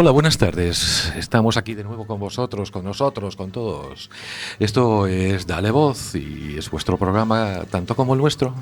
[0.00, 1.12] Hola, buenas tardes.
[1.16, 4.10] Estamos aquí de nuevo con vosotros, con nosotros, con todos.
[4.60, 8.54] Esto es Dale Voz y es vuestro programa tanto como el nuestro.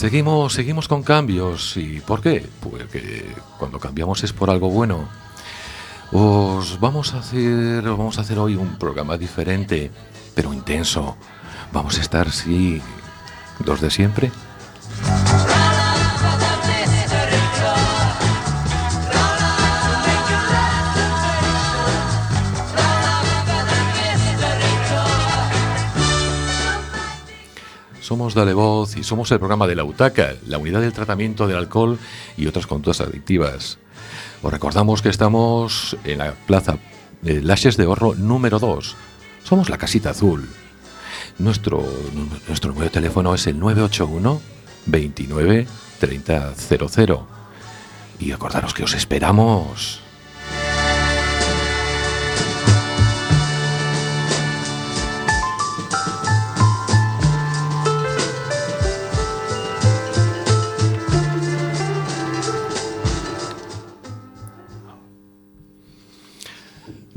[0.00, 1.76] Seguimos, seguimos con cambios.
[1.76, 2.42] ¿Y por qué?
[2.62, 5.06] Porque cuando cambiamos es por algo bueno.
[6.10, 9.90] Os vamos a hacer, vamos a hacer hoy un programa diferente,
[10.34, 11.18] pero intenso.
[11.70, 12.80] Vamos a estar, sí,
[13.58, 14.32] dos de siempre.
[28.30, 31.56] Somos Dale Voz y somos el programa de la UTACA, la unidad del tratamiento del
[31.56, 31.98] alcohol
[32.36, 33.78] y otras conductas adictivas.
[34.40, 36.78] Os recordamos que estamos en la plaza
[37.22, 38.94] de Lashes de Horro número 2.
[39.42, 40.48] Somos la casita azul.
[41.40, 41.84] Nuestro,
[42.46, 44.40] nuestro número de teléfono es el 981
[44.86, 45.66] 29
[45.98, 47.26] 30 00.
[48.20, 50.02] Y acordaros que os esperamos.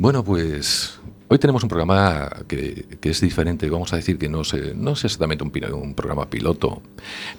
[0.03, 0.99] Bueno, pues
[1.29, 3.69] hoy tenemos un programa que, es diferente.
[3.69, 4.53] Vamos a decir que no, es
[5.05, 6.81] exactamente un, un, programa piloto,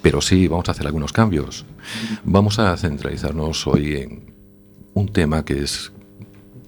[0.01, 1.63] pero sí vamos a hacer algunos cambios.
[2.23, 4.33] Vamos a centralizarnos hoy en
[4.95, 5.91] un tema que es,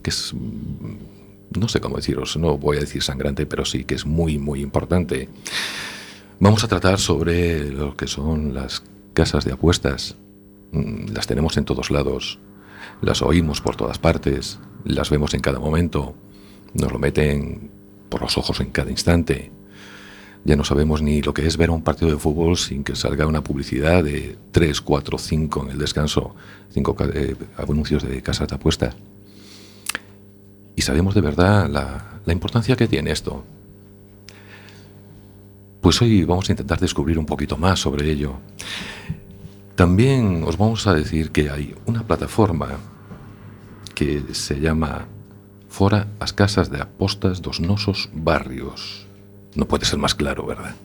[0.04, 4.06] que es, no sé cómo deciros, no voy a decir sangrante, pero sí que es
[4.06, 5.30] muy, muy importante.
[6.40, 8.84] Vamos a tratar sobre lo que son las
[9.16, 10.16] casas de apuestas.
[10.74, 12.38] Mm, las tenemos en todos lados,
[13.02, 16.16] las oímos por todas partes las vemos en cada momento,
[16.74, 17.70] nos lo meten
[18.10, 19.52] por los ojos en cada instante.
[20.46, 23.28] Ya no sabemos ni lo que es ver un partido de fútbol sin que salga
[23.28, 26.36] una publicidad de 3, 4, 5 en el descanso,
[26.70, 28.96] 5 eh, anuncios de casas de apuestas.
[30.76, 33.44] Y sabemos de verdad la, la importancia que tiene esto.
[35.82, 38.36] Pues hoy vamos a intentar descubrir un poquito más sobre ello.
[39.76, 42.78] También os vamos a decir que hay una plataforma
[43.98, 45.08] que se llama
[45.70, 49.08] Fora as casas de apostas dos nosos barrios.
[49.56, 50.76] No puede ser más claro, ¿verdad?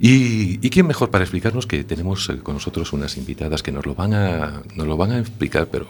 [0.00, 3.84] ¿Y, y quién mejor para explicarnos que tenemos eh, con nosotros unas invitadas que nos
[3.84, 5.88] lo van a, nos lo van a explicar, pero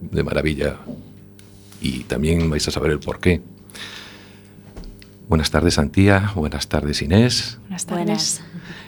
[0.00, 0.76] de maravilla.
[1.80, 3.42] Y también vais a saber el por qué.
[5.28, 6.30] Buenas tardes, Antía.
[6.36, 7.58] Buenas tardes, Inés.
[7.62, 8.42] Buenas tardes.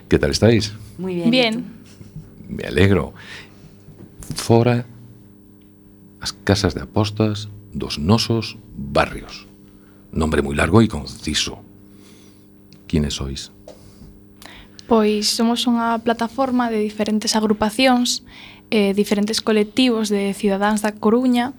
[0.08, 0.72] ¿Qué tal estáis?
[0.98, 1.30] Muy bien.
[1.32, 1.64] Bien.
[2.48, 3.12] Me alegro.
[4.36, 4.86] Fora
[6.22, 9.50] as casas de apostas dos nosos barrios.
[10.14, 11.58] Nombre moi largo e conciso.
[12.86, 13.50] Quines sois?
[14.86, 18.22] Pois somos unha plataforma de diferentes agrupacións,
[18.70, 21.58] eh, diferentes colectivos de cidadáns da Coruña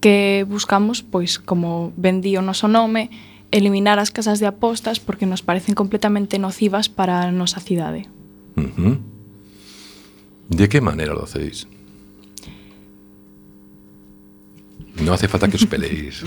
[0.00, 3.12] que buscamos, pois como vendí o noso nome,
[3.52, 8.08] eliminar as casas de apostas porque nos parecen completamente nocivas para a nosa cidade.
[8.56, 8.96] Uh -huh.
[10.48, 11.68] De que maneira lo hacéis?
[14.98, 16.22] No hace falta que os peleéis.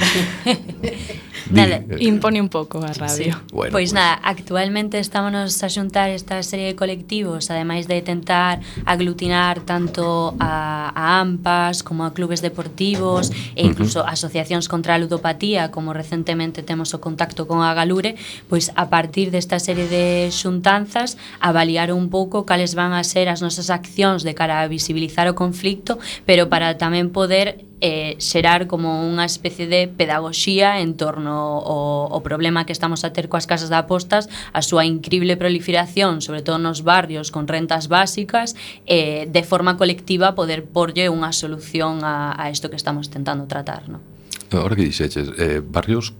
[1.52, 3.34] nada, impone un pouco a radio.
[3.34, 3.54] Sí.
[3.54, 8.02] Bueno, pois pues, pues nada, actualmente estámonos a xuntar esta serie de colectivos, ademais de
[8.02, 14.14] tentar aglutinar tanto a, a AMPAs como a clubes deportivos e incluso uh -huh.
[14.16, 18.16] asociacións contra a ludopatía, como recentemente temos o contacto con a Galure,
[18.50, 23.28] pois pues a partir desta serie de xuntanzas avaliar un pouco cales van a ser
[23.28, 28.72] as nosas accións de cara a visibilizar o conflicto, pero para tamén poder eh, xerar
[28.72, 33.44] como unha especie de pedagoxía en torno ao, ao problema que estamos a ter coas
[33.44, 38.56] casas de apostas, a súa increíble proliferación, sobre todo nos barrios con rentas básicas,
[38.88, 43.92] eh, de forma colectiva poder porlle unha solución a, a isto que estamos tentando tratar.
[43.92, 44.00] No?
[44.56, 46.16] Ahora que dixeches, eh, barrios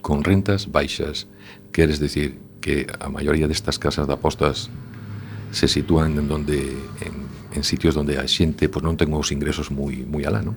[0.00, 1.28] con rentas baixas,
[1.68, 4.72] queres decir que a maioría destas casas de apostas
[5.52, 6.64] se sitúan en donde
[7.04, 10.56] en en sitios donde a xente pois non ten os ingresos moi moi alá, non?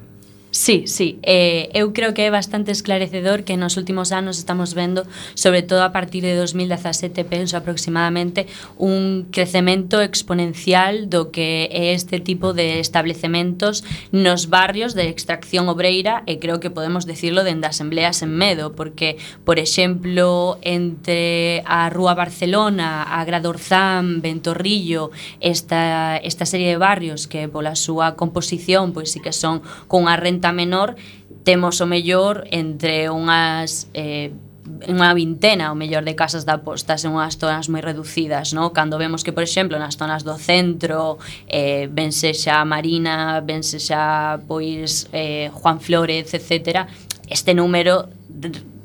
[0.56, 1.20] Sí, sí.
[1.22, 5.04] Eh, eu creo que é bastante esclarecedor que nos últimos anos estamos vendo,
[5.34, 8.48] sobre todo a partir de 2017, penso aproximadamente,
[8.78, 13.84] un crecemento exponencial do que é este tipo de establecementos
[14.16, 19.20] nos barrios de extracción obreira e creo que podemos decirlo dende asembleas en medo, porque,
[19.44, 25.12] por exemplo, entre a Rúa Barcelona, a Gradorzán, Ventorrillo,
[25.44, 29.60] esta, esta serie de barrios que pola súa composición pois sí que son
[29.92, 30.96] con a renta adulta menor
[31.44, 34.34] temos o mellor entre unhas eh,
[34.66, 38.74] unha vintena o mellor de casas de apostas en unhas zonas moi reducidas, no?
[38.74, 44.42] Cando vemos que, por exemplo, nas zonas do centro, eh, vense xa Marina, vense xa
[44.50, 46.90] pois eh, Juan Flores, etc.,
[47.30, 48.10] este número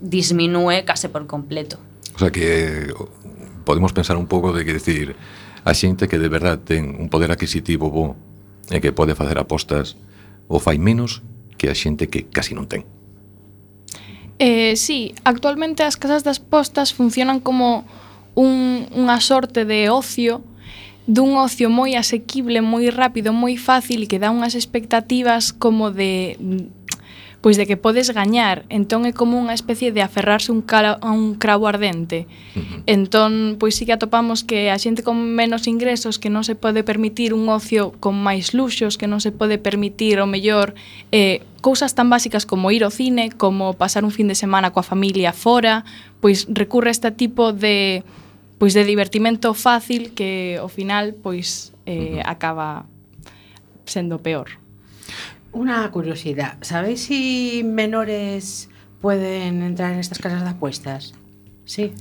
[0.00, 1.80] disminúe case por completo.
[2.12, 2.92] O sea que
[3.64, 5.16] podemos pensar un pouco de que decir
[5.64, 8.20] a xente que de verdad ten un poder adquisitivo bo
[8.68, 9.96] e que pode facer apostas
[10.44, 11.24] ou fai menos
[11.60, 12.88] que a xente que casi non ten.
[14.40, 17.84] Eh, sí, actualmente as casas das postas funcionan como
[18.32, 20.40] un, unha sorte de ocio,
[21.04, 26.40] dun ocio moi asequible, moi rápido, moi fácil e que dá unhas expectativas como de
[27.40, 31.08] pois de que podes gañar, entón é como unha especie de aferrarse un cala, a
[31.08, 32.28] un cravo ardente.
[32.52, 32.82] Uh -huh.
[32.84, 36.84] Entón, pois sí que atopamos que a xente con menos ingresos que non se pode
[36.84, 40.76] permitir un ocio con máis luxos, que non se pode permitir o mellor
[41.16, 44.84] eh, cousas tan básicas como ir ao cine, como pasar un fin de semana coa
[44.84, 45.88] familia fora,
[46.20, 48.04] pois recurre a este tipo de
[48.60, 52.28] pois de divertimento fácil que ao final pois eh, uh -huh.
[52.28, 52.84] acaba
[53.88, 54.59] sendo peor.
[55.52, 58.68] Una curiosidade, ¿sabéis si menores
[59.00, 61.14] poden entrar en estas casas de apuestas?
[61.64, 61.92] Sí.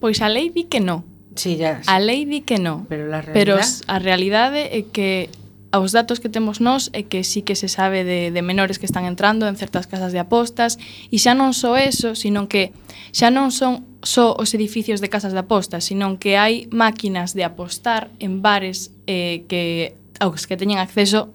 [0.00, 1.04] Pois a lei di que no.
[1.34, 1.80] Sí, ya.
[1.86, 2.86] A lei di que no.
[2.88, 3.34] Pero, la realidad...
[3.34, 5.30] Pero a realidade é que
[5.72, 8.86] aos datos que temos nós é que sí que se sabe de, de menores que
[8.86, 10.76] están entrando en certas casas de apostas
[11.14, 12.74] e xa non só eso, sino que
[13.14, 17.46] xa non son só os edificios de casas de apostas, sino que hai máquinas de
[17.46, 21.30] apostar en bares eh, que aos que teñen acceso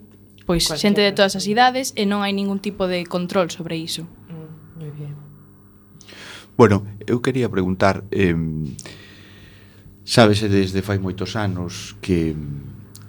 [0.45, 3.75] Pois Cualquier xente de todas as idades e non hai ningún tipo de control sobre
[3.81, 4.05] iso.
[4.29, 5.13] Mm, moi bien.
[6.55, 8.31] Bueno, eu quería preguntar eh,
[10.05, 12.37] Sábese desde fai moitos anos que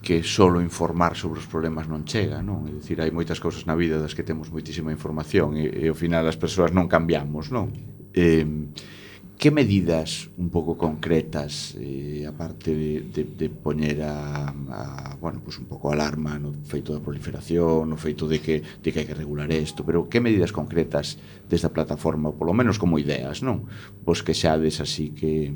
[0.01, 2.63] que solo informar sobre os problemas non chega, non?
[2.65, 5.99] É dicir, hai moitas cousas na vida das que temos moitísima información e, e ao
[5.99, 7.75] final as persoas non cambiamos, non?
[8.15, 8.47] Eh,
[9.37, 15.61] Que medidas un pouco concretas, eh, aparte de, de, de poñer a, a, bueno, pues
[15.61, 19.13] un pouco alarma no feito da proliferación, no feito de que, de que hai que
[19.13, 21.21] regular isto, pero que medidas concretas
[21.53, 23.69] desta plataforma, polo menos como ideas, non?
[24.09, 25.53] Vos que xades así que,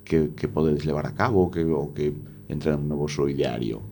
[0.00, 2.16] que, que podedes levar a cabo, que, o que
[2.48, 3.84] entra en vosso ideario?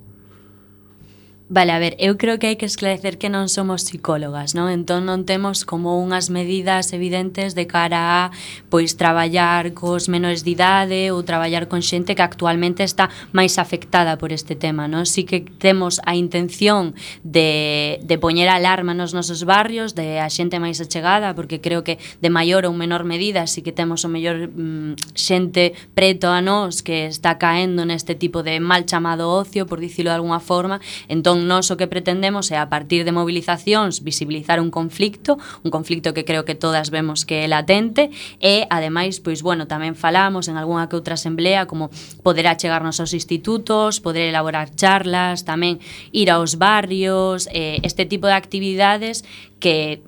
[1.51, 4.69] Vale, a ver, eu creo que hai que esclarecer que non somos psicólogas, non?
[4.69, 8.37] Entón non temos como unhas medidas evidentes de cara a
[8.69, 14.21] pois traballar cos menores de idade ou traballar con xente que actualmente está máis afectada
[14.21, 15.09] por este tema, non?
[15.09, 16.93] Si que temos a intención
[17.25, 21.97] de, de poñer alarma nos nosos barrios, de a xente máis achegada, porque creo que
[22.21, 26.85] de maior ou menor medida si que temos o mellor mm, xente preto a nós
[26.85, 30.77] que está caendo neste tipo de mal chamado ocio, por dicilo de alguna forma,
[31.09, 35.71] entón Entón, nós o que pretendemos é, a partir de mobilizacións, visibilizar un conflicto, un
[35.71, 38.11] conflicto que creo que todas vemos que é latente,
[38.43, 41.95] e, ademais, pois, bueno, tamén falamos en algunha que outra asamblea como
[42.27, 45.79] poder achegarnos aos institutos, poder elaborar charlas, tamén
[46.11, 49.23] ir aos barrios, eh, este tipo de actividades
[49.63, 50.03] que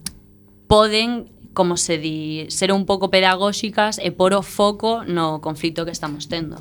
[0.67, 5.95] poden como se di, ser un pouco pedagóxicas e por o foco no conflito que
[5.95, 6.59] estamos tendo.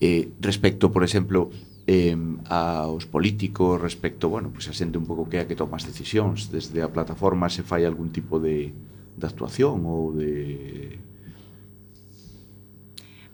[0.00, 1.52] Eh, respecto, por exemplo,
[1.90, 2.16] eh,
[2.46, 5.82] aos políticos respecto, bueno, pues, a xente un pouco que é a que toma as
[5.82, 8.70] decisións desde a plataforma se fai algún tipo de,
[9.18, 11.02] de actuación ou de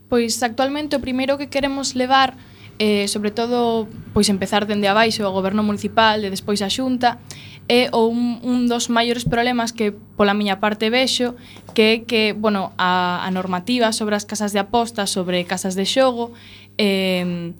[0.09, 2.33] Pois actualmente o primeiro que queremos levar
[2.81, 7.21] eh, sobre todo pois empezar dende abaixo o goberno municipal e despois a xunta
[7.69, 11.37] é o un, un dos maiores problemas que pola miña parte vexo
[11.77, 15.85] que é que, bueno, a, a normativa sobre as casas de apostas, sobre casas de
[15.85, 16.33] xogo
[16.81, 17.53] eh,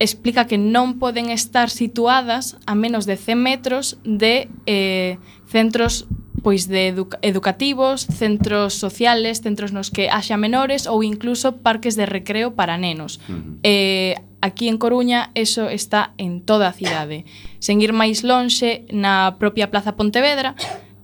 [0.00, 6.08] explica que non poden estar situadas a menos de 100 metros de eh, centros
[6.40, 12.08] pois de educa educativos, centros sociales, centros nos que haxa menores ou incluso parques de
[12.08, 13.20] recreo para nenos.
[13.28, 13.58] Uh -huh.
[13.62, 17.28] eh, aquí en Coruña eso está en toda a cidade.
[17.60, 20.56] Sen ir máis lonxe na propia Plaza Pontevedra,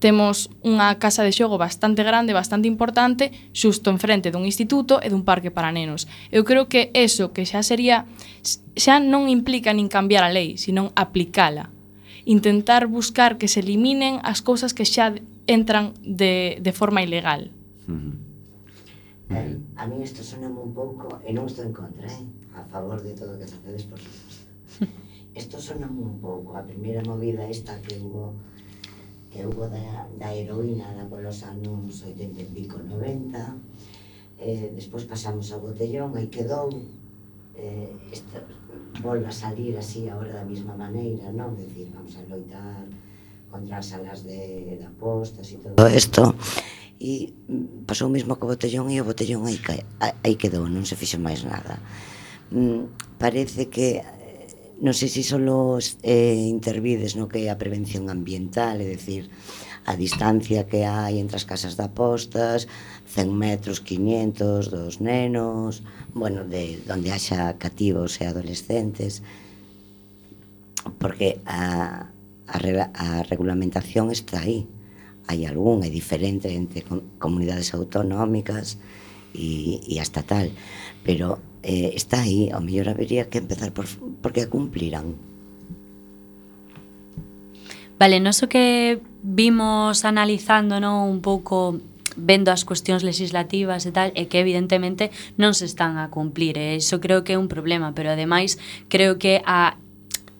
[0.06, 5.26] temos unha casa de xogo bastante grande, bastante importante, xusto enfrente dun instituto e dun
[5.26, 6.06] parque para nenos.
[6.30, 8.06] Eu creo que eso que xa sería
[8.78, 11.75] xa non implica nin cambiar a lei, senón aplicala.
[12.22, 15.18] Intentar buscar que se eliminen as cousas que xa
[15.50, 17.50] entran de, de forma ilegal.
[17.90, 18.14] Uh -huh.
[19.34, 22.22] eh, a mí isto sona un pouco, e non estou en contra, eh?
[22.54, 24.46] a favor de todo o que facedes, por suposto.
[25.36, 28.32] Isto sona un pouco, a primeira movida esta que hubo
[29.37, 33.37] que hubo da, da heroína na polos anos 80 e pico, 90
[34.40, 36.73] eh, despois pasamos ao botellón aí quedou
[37.52, 38.40] eh, esta,
[39.05, 41.52] volve a salir así agora da mesma maneira non?
[41.52, 42.88] decir, vamos a loitar
[43.52, 46.33] contra as salas de, da apostas e todo isto
[46.97, 47.37] e
[47.85, 49.61] pasou o mesmo co botellón e o botellón aí,
[50.00, 51.76] aí quedou, non se fixo máis nada
[52.57, 54.00] mm, parece que
[54.80, 59.33] non sei se solo eh, intervides no que é a prevención ambiental, é dicir,
[59.87, 62.68] a distancia que hai entre as casas de apostas,
[63.06, 65.80] 100 metros, 500 dos nenos,
[66.12, 69.23] bueno, de onde haxa cativos e adolescentes,
[70.99, 72.11] porque a,
[72.50, 72.56] a,
[72.92, 74.66] a regulamentación está aí.
[75.26, 76.87] Hai algún, é diferente entre
[77.18, 78.78] comunidades autonómicas
[79.35, 80.50] e, e a estatal,
[81.02, 83.90] pero eh, está aí, ao mellor habería que empezar por,
[84.23, 85.18] porque a cumplirán.
[87.99, 91.82] Vale, nós so que vimos analizando non un pouco
[92.14, 96.54] vendo as cuestións legislativas e tal, e que evidentemente non se están a cumplir.
[96.54, 99.75] E iso creo que é un problema, pero ademais creo que a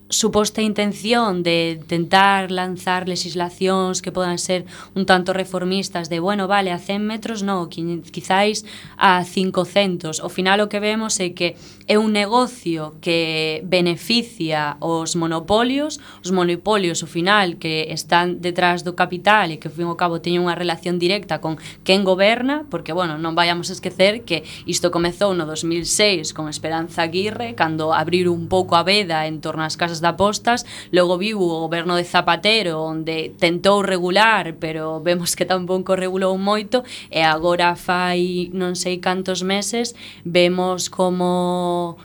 [0.09, 6.71] suposta intención de tentar lanzar legislacións que podan ser un tanto reformistas de, bueno, vale,
[6.71, 8.65] a 100 metros no, quizáis
[8.97, 10.23] a 500.
[10.23, 16.31] O final o que vemos é que é un negocio que beneficia os monopolios, os
[16.31, 20.47] monopolios o final que están detrás do capital e que, ao fin ao cabo, teñen
[20.47, 25.35] unha relación directa con quen goberna, porque, bueno, non vayamos a esquecer que isto comezou
[25.35, 29.96] no 2006 con Esperanza Aguirre, cando abrir un pouco a veda en torno ás casas
[29.99, 30.63] as apostas,
[30.93, 36.85] logo viu o goberno de Zapatero onde tentou regular, pero vemos que tampouco regulou moito
[37.09, 41.97] e agora fai non sei cantos meses vemos como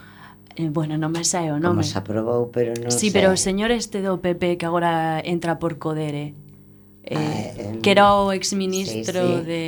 [0.52, 1.80] Eh, bueno, non me sae o nome.
[1.80, 3.16] Como se aprobou, pero non Sí, sei.
[3.16, 6.36] pero o señor este do PP que agora entra por Codere.
[7.12, 9.44] Eh, ah, eh, que era o exministro sí, sí.
[9.44, 9.60] de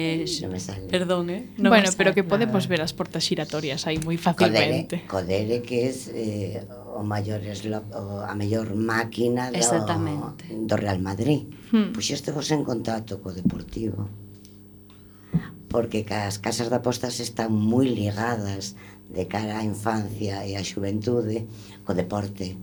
[0.43, 0.89] non me sale.
[0.89, 1.53] Perdón, eh?
[1.61, 2.71] No bueno, pero que podemos ah.
[2.73, 5.05] ver as portas xiratorias aí moi facilmente.
[5.05, 9.61] Codere, Codere que é eh, o maior o, a mellor máquina do,
[10.65, 11.53] do Real Madrid.
[11.69, 11.93] Hmm.
[11.93, 14.09] Pois vos en contacto co Deportivo
[15.75, 18.79] porque as casas de apostas están moi ligadas
[19.11, 21.51] de cara á infancia e á xuventude
[21.83, 22.55] co deporte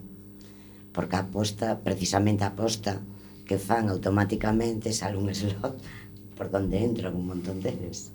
[0.96, 3.04] porque a aposta, precisamente a aposta
[3.52, 5.76] que fan automáticamente sale un slot
[6.38, 8.14] por donde entran un montón deles.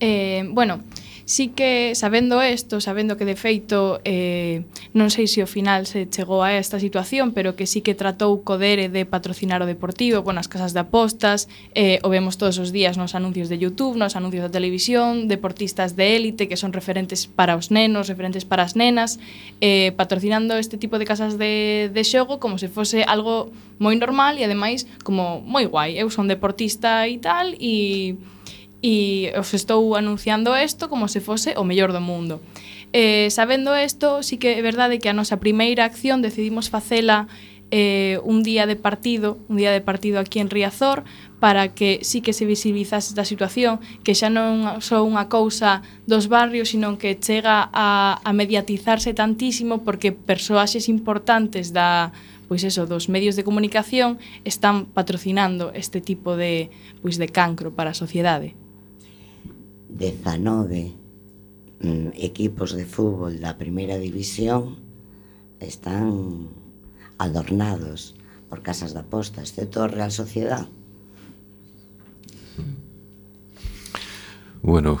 [0.00, 0.82] Eh, bueno,
[1.26, 4.62] sí que sabendo isto, sabendo que de feito eh,
[4.94, 8.46] non sei se ao final se chegou a esta situación, pero que sí que tratou
[8.46, 12.70] Codere de patrocinar o Deportivo, bueno, as casas de apostas, eh, o vemos todos os
[12.70, 17.26] días nos anuncios de Youtube, nos anuncios da televisión, deportistas de élite que son referentes
[17.26, 19.18] para os nenos, referentes para as nenas,
[19.58, 23.50] eh, patrocinando este tipo de casas de, de xogo como se fose algo
[23.82, 25.98] moi normal e ademais como moi guai.
[25.98, 28.14] Eu son deportista e tal e
[28.82, 32.40] e os estou anunciando isto como se fose o mellor do mundo.
[32.92, 37.26] Eh, sabendo isto, sí que é verdade que a nosa primeira acción decidimos facela
[37.70, 41.04] eh, un día de partido, un día de partido aquí en Riazor,
[41.40, 46.30] para que sí que se visibilizase esta situación, que xa non só unha cousa dos
[46.30, 52.14] barrios, sino que chega a, a mediatizarse tantísimo porque persoaxes importantes da
[52.46, 56.70] pois eso, dos medios de comunicación están patrocinando este tipo de
[57.02, 58.54] pois de cancro para a sociedade.
[59.96, 60.92] 19
[61.80, 64.76] mm, equipos de fútbol da primeira división
[65.60, 66.52] están
[67.18, 68.14] adornados
[68.48, 70.68] por casas de aposta, excepto a Real Sociedad.
[74.62, 74.98] Bueno,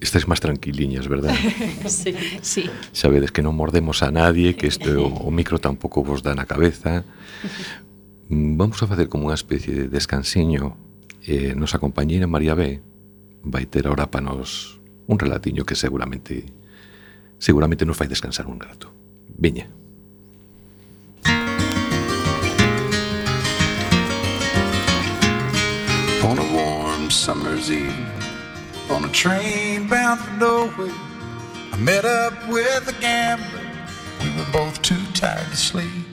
[0.00, 1.36] estáis máis tranquiliñas, verdad?
[1.86, 2.64] sí, sí.
[2.92, 6.48] Sabedes que non mordemos a nadie, que este, o, o micro tampouco vos dá na
[6.48, 7.04] cabeza.
[8.26, 10.74] Mm, vamos a facer como unha especie de descansiño.
[11.22, 12.82] Eh, nos acompañeira María B.
[13.46, 16.46] vai ter ahora para nos un relatiño que seguramente
[17.38, 18.92] seguramente nos fai descansar un rato.
[19.38, 19.68] Viña.
[26.22, 27.94] On a warm summer's eve
[28.90, 30.92] On a train bound for nowhere
[31.72, 33.62] I met up with a gambler
[34.22, 36.06] We were both too tired to sleep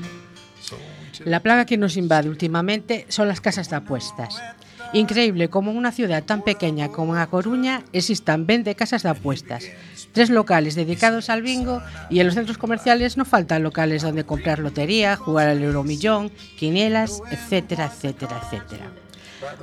[1.25, 4.41] La plaga que nos invade últimamente son las casas de apuestas.
[4.93, 9.65] Increíble como en unha ciudad tan pequeña como a Coruña existan 20 casas de apuestas.
[10.13, 14.59] tres locales dedicados al bingo y en los centros comerciales no faltan locales donde comprar
[14.59, 18.91] lotería, jugar al euromillón, quinielas, etcétera, etcétera, etcétera.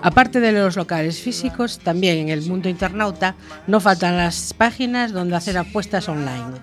[0.02, 3.34] Aparte de los locales físicos, también en el mundo internauta
[3.66, 6.58] no faltan las páginas donde hacer apuestas online.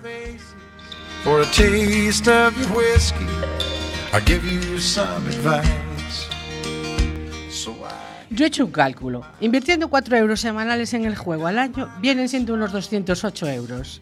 [8.38, 9.25] Yo he hecho un cálculo.
[9.41, 14.00] Invirtiendo 4 euros semanales en el juego al año, vienen siendo unos 208 euros.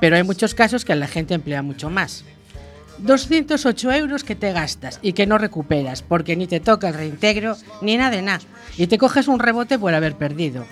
[0.00, 2.24] Pero hay muchos casos que la gente emplea mucho más.
[2.98, 7.56] 208 euros que te gastas y que no recuperas porque ni te toca el reintegro
[7.82, 8.44] ni nada de nada
[8.76, 10.64] y te coges un rebote por haber perdido.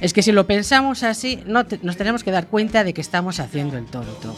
[0.00, 3.76] Es que si lo pensamos así, nos tenemos que dar cuenta de que estamos haciendo
[3.76, 4.34] el tonto.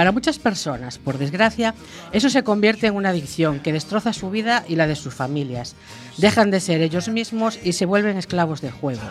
[0.00, 1.74] Para muchas personas, por desgracia,
[2.10, 5.76] eso se convierte en una adicción que destroza su vida y la de sus familias.
[6.16, 9.02] Dejan de ser ellos mismos y se vuelven esclavos del juego.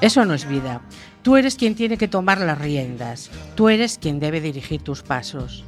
[0.00, 0.80] Eso no es vida.
[1.22, 3.32] Tú eres quien tiene que tomar las riendas.
[3.56, 5.64] Tú eres quien debe dirigir tus pasos.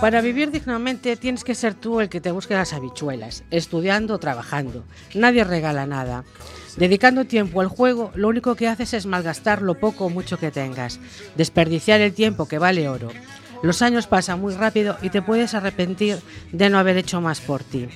[0.00, 4.18] Para vivir dignamente tienes que ser tú el que te busque las habichuelas, estudiando o
[4.18, 4.84] trabajando.
[5.14, 6.24] Nadie regala nada.
[6.76, 10.50] Dedicando tiempo al juego, lo único que haces es malgastar lo poco o mucho que
[10.50, 11.00] tengas,
[11.36, 13.10] desperdiciar el tiempo que vale oro.
[13.62, 16.18] Los años pasan muy rápido y te puedes arrepentir
[16.50, 17.88] de no haber hecho más por ti.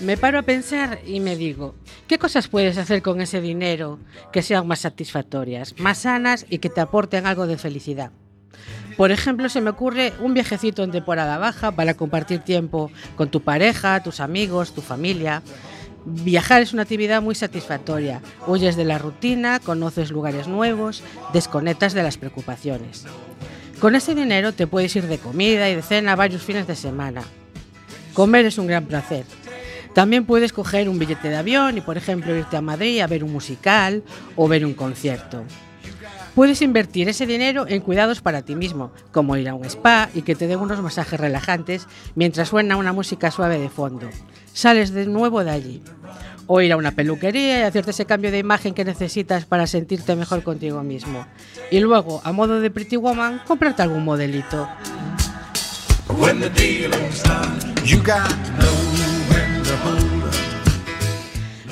[0.00, 1.74] Me paro a pensar y me digo,
[2.06, 3.98] ¿qué cosas puedes hacer con ese dinero
[4.32, 8.12] que sean más satisfactorias, más sanas y que te aporten algo de felicidad?
[8.96, 13.42] Por ejemplo, se me ocurre un viajecito en temporada baja para compartir tiempo con tu
[13.42, 15.42] pareja, tus amigos, tu familia.
[16.06, 18.22] Viajar es una actividad muy satisfactoria.
[18.46, 23.04] Huyes de la rutina, conoces lugares nuevos, desconectas de las preocupaciones.
[23.80, 27.22] Con ese dinero te puedes ir de comida y de cena varios fines de semana.
[28.14, 29.26] Comer es un gran placer.
[29.92, 33.24] También puedes coger un billete de avión y, por ejemplo, irte a Madrid a ver
[33.24, 34.02] un musical
[34.36, 35.44] o ver un concierto.
[36.34, 40.22] Puedes invertir ese dinero en cuidados para ti mismo, como ir a un spa y
[40.22, 44.08] que te den unos masajes relajantes mientras suena una música suave de fondo.
[44.52, 45.82] Sales de nuevo de allí.
[46.46, 50.14] O ir a una peluquería y hacerte ese cambio de imagen que necesitas para sentirte
[50.14, 51.26] mejor contigo mismo.
[51.70, 54.68] Y luego, a modo de Pretty Woman, comprarte algún modelito.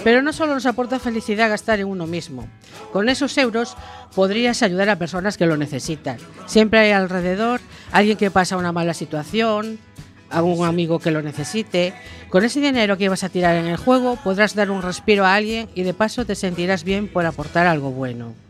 [0.04, 2.46] Pero no solo nos aporta felicidad gastar en uno mismo.
[2.92, 3.74] Con esos euros
[4.14, 6.18] podrías ayudar a personas que lo necesitan.
[6.46, 9.78] Siempre hay alrededor alguien que pasa una mala situación,
[10.28, 11.94] algún amigo que lo necesite.
[12.28, 15.34] Con ese dinero que ibas a tirar en el juego podrás dar un respiro a
[15.34, 18.43] alguien y de paso te sentirás bien por aportar algo bueno.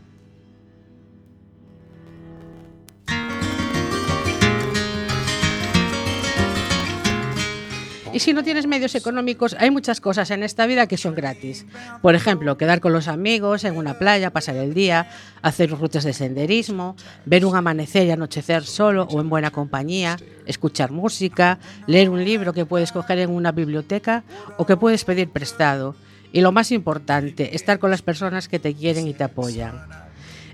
[8.15, 11.65] Y si no tienes medios económicos, hay muchas cosas en esta vida que son gratis.
[12.01, 15.09] Por ejemplo, quedar con los amigos en una playa, pasar el día,
[15.41, 20.91] hacer rutas de senderismo, ver un amanecer y anochecer solo o en buena compañía, escuchar
[20.91, 24.23] música, leer un libro que puedes coger en una biblioteca
[24.55, 25.97] o que puedes pedir prestado.
[26.31, 29.89] Y lo más importante, estar con las personas que te quieren y te apoyan.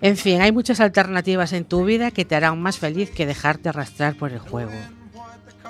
[0.02, 3.70] En fin, hay muchas alternativas en tu vida que te harán más feliz que dejarte
[3.70, 4.74] arrastrar por el juego.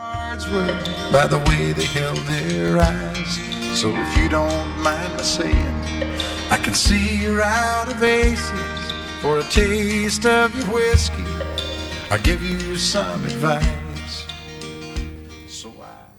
[0.02, 3.40] By the way they held their eyes.
[3.80, 5.76] So if you don't mind my saying,
[6.50, 8.50] I can see you're out of aces.
[9.22, 11.24] For a taste of your whiskey,
[12.10, 14.26] I'll give you some advice.
[15.48, 16.10] So I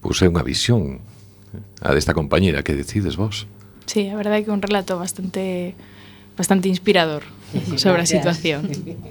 [0.00, 1.04] Pois é unha visión
[1.84, 3.44] a desta compañera que decides vos.
[3.84, 5.76] Sí, a verdade é que un relato bastante
[6.40, 7.28] bastante inspirador
[7.76, 8.24] sobre a Gracias.
[8.24, 8.72] situación.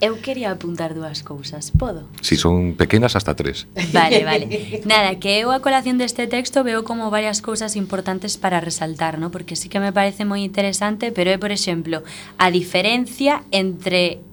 [0.00, 2.08] Eu quería apuntar dúas cousas, podo?
[2.24, 3.68] Si son pequenas hasta tres.
[3.92, 4.80] Vale, vale.
[4.88, 9.28] Nada, que eu a colación deste texto veo como varias cousas importantes para resaltar, ¿no?
[9.28, 12.00] Porque sí que me parece moi interesante, pero é, por exemplo,
[12.40, 14.24] a diferencia entre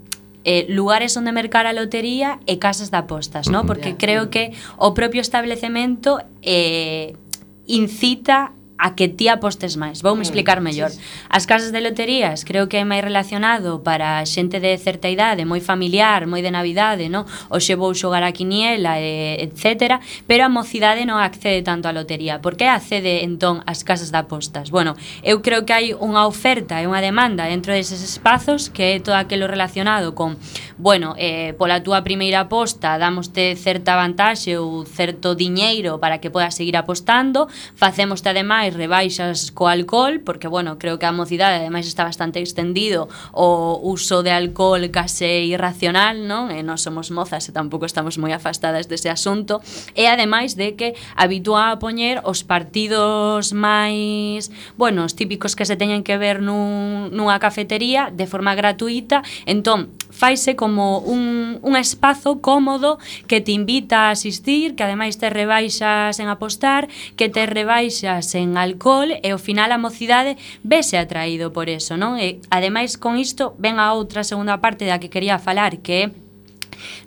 [0.47, 3.67] eh, lugares onde mercar a lotería e casas de apostas, ¿no?
[3.67, 7.19] Porque creo que o propio establecemento eh,
[7.67, 10.05] incita a que ti apostes máis.
[10.05, 10.93] Voume mm, explicar mellor.
[11.29, 15.59] As casas de loterías creo que é máis relacionado para xente de certa idade, moi
[15.59, 17.25] familiar, moi de Navidade, no?
[17.49, 19.97] Oxe vou xogar a quiniela, e, etc.
[20.29, 22.37] Pero a mocidade non accede tanto á lotería.
[22.37, 24.69] Por que accede entón ás casas de apostas?
[24.69, 24.93] Bueno,
[25.25, 29.17] eu creo que hai unha oferta e unha demanda dentro deses espazos que é todo
[29.17, 30.37] aquilo relacionado con,
[30.77, 36.53] bueno, eh, pola túa primeira aposta damoste certa vantaxe ou certo diñeiro para que podas
[36.53, 41.87] seguir apostando, facemos ademais máis rebaixas co alcohol, porque, bueno, creo que a mocidade, ademais,
[41.87, 46.51] está bastante extendido o uso de alcohol case irracional, non?
[46.51, 49.63] E non somos mozas e tampouco estamos moi afastadas dese asunto.
[49.95, 55.79] E, ademais, de que habitúa a poñer os partidos máis, bueno, os típicos que se
[55.79, 59.23] teñen que ver nun, nunha cafetería de forma gratuita.
[59.47, 65.29] Entón, faise como un, un espazo cómodo que te invita a asistir, que ademais te
[65.29, 71.53] rebaixas en apostar, que te rebaixas en alcohol e ao final a mocidade vese atraído
[71.53, 72.17] por eso, non?
[72.17, 76.26] E ademais con isto ven a outra segunda parte da que quería falar, que é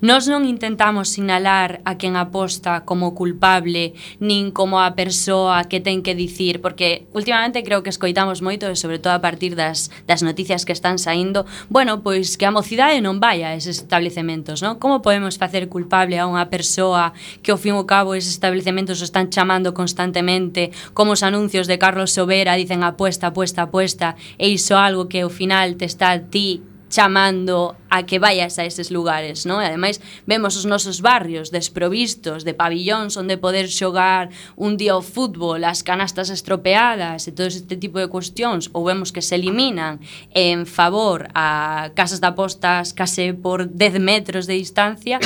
[0.01, 6.01] Nós non intentamos sinalar a quen aposta como culpable nin como a persoa que ten
[6.01, 10.25] que dicir, porque últimamente creo que escoitamos moito, e sobre todo a partir das, das
[10.25, 14.81] noticias que están saindo, bueno, pois que a mocidade non vai a eses establecementos, non?
[14.81, 17.13] Como podemos facer culpable a unha persoa
[17.45, 21.69] que ao fin e ao cabo eses establecementos o están chamando constantemente, como os anuncios
[21.69, 26.17] de Carlos Sobera dicen apuesta, apuesta, apuesta, e iso algo que ao final te está
[26.17, 29.63] a ti chamando a que vayas a eses lugares, non?
[29.63, 35.03] E ademais vemos os nosos barrios desprovistos de pabillóns onde poder xogar un día o
[35.03, 40.03] fútbol, as canastas estropeadas e todo este tipo de cuestións, ou vemos que se eliminan
[40.35, 45.23] en favor a casas de apostas case por 10 metros de distancia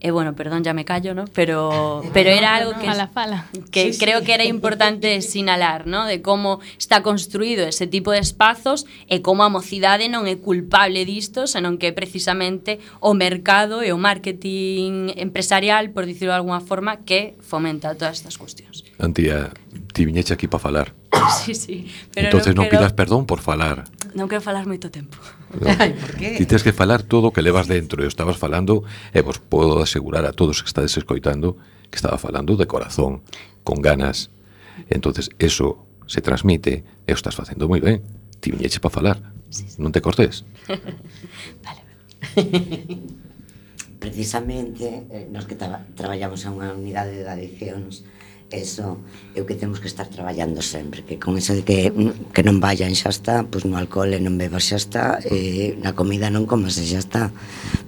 [0.00, 1.24] E eh, bueno, perdón, ya me callo, ¿no?
[1.34, 3.46] Pero, pero era algo que, fala, fala.
[3.72, 4.26] que sí, creo sí.
[4.26, 6.06] que era importante sinalar, ¿no?
[6.06, 11.02] De como está construído ese tipo de espazos e como a mocidade non é culpable
[11.02, 16.62] disto, senón que é precisamente o mercado e o marketing empresarial, por dicirlo de alguna
[16.62, 18.86] forma, que fomenta todas estas cuestións.
[19.02, 19.50] Antía,
[19.90, 20.94] ti viñeche aquí para falar.
[21.42, 21.90] Sí, sí.
[22.14, 22.78] Pero Entonces no, pero...
[22.78, 23.84] pidas perdón por falar.
[24.18, 25.14] Non quero falar moito tempo.
[25.78, 26.34] Ai, por qué?
[26.34, 28.02] Ti tens que falar todo o que levas dentro.
[28.02, 28.82] Eu estabas falando,
[29.14, 31.54] e vos podo asegurar a todos que estades escoitando,
[31.86, 33.22] que estaba falando de corazón,
[33.62, 34.34] con ganas.
[34.90, 38.02] Entonces, eso se transmite, e o estás facendo moi ben.
[38.42, 39.16] Ti viñeche para falar.
[39.54, 39.78] Sí, sí.
[39.78, 40.42] Non te cortes.
[41.62, 41.82] vale.
[44.02, 48.02] Precisamente, eh, nos que tra traballamos en unha unidade de adiccións,
[48.48, 48.96] Eso
[49.36, 52.40] é o que temos que estar traballando sempre, que con eso de que, mm, que
[52.40, 56.32] non vayan xa está, pois no alcohol e non bebas xa está, e na comida
[56.32, 57.28] non comas xa está.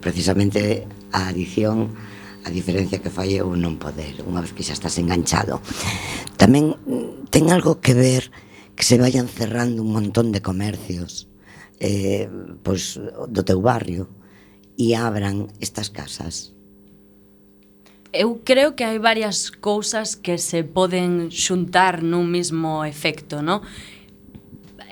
[0.05, 0.85] Precisamente
[1.16, 1.96] a adición,
[2.44, 5.64] a diferencia que fai é o non poder, unha vez que xa estás enganchado.
[6.37, 8.29] Tamén mm, ten algo que ver
[8.77, 11.33] que se vayan cerrando un montón de comercios
[11.81, 12.29] eh,
[12.61, 14.12] pois, do teu barrio
[14.77, 16.53] e abran estas casas
[18.12, 23.62] Eu creo que hai varias cousas que se poden xuntar nun mismo efecto, non?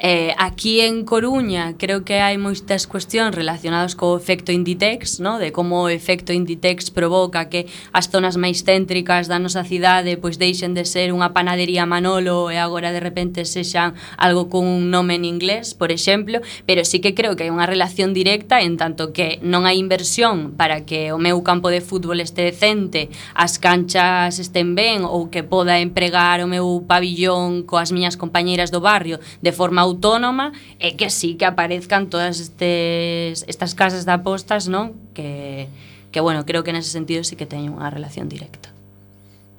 [0.00, 5.42] Eh, aquí en Coruña creo que hai moitas cuestións relacionadas co efecto Inditex, no?
[5.42, 10.38] de como o efecto Inditex provoca que as zonas máis céntricas da nosa cidade pois
[10.38, 15.18] deixen de ser unha panadería Manolo e agora de repente sexan algo con un nome
[15.18, 19.10] en inglés, por exemplo, pero sí que creo que hai unha relación directa en tanto
[19.10, 24.38] que non hai inversión para que o meu campo de fútbol este decente, as canchas
[24.38, 29.50] estén ben ou que poda empregar o meu pabillón coas miñas compañeiras do barrio de
[29.50, 34.94] forma autónoma e que sí que aparezcan todas estes, estas casas de apostas, non?
[35.16, 35.72] Que,
[36.12, 38.68] que, bueno, creo que nese sentido sí que teñen unha relación directa.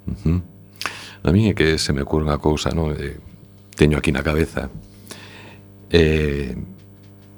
[0.06, 0.40] Uh -huh.
[1.26, 2.94] A mí é que se me ocurre unha cousa, non?
[2.94, 3.18] Eh,
[3.74, 4.70] teño aquí na cabeza.
[5.90, 6.54] Eh,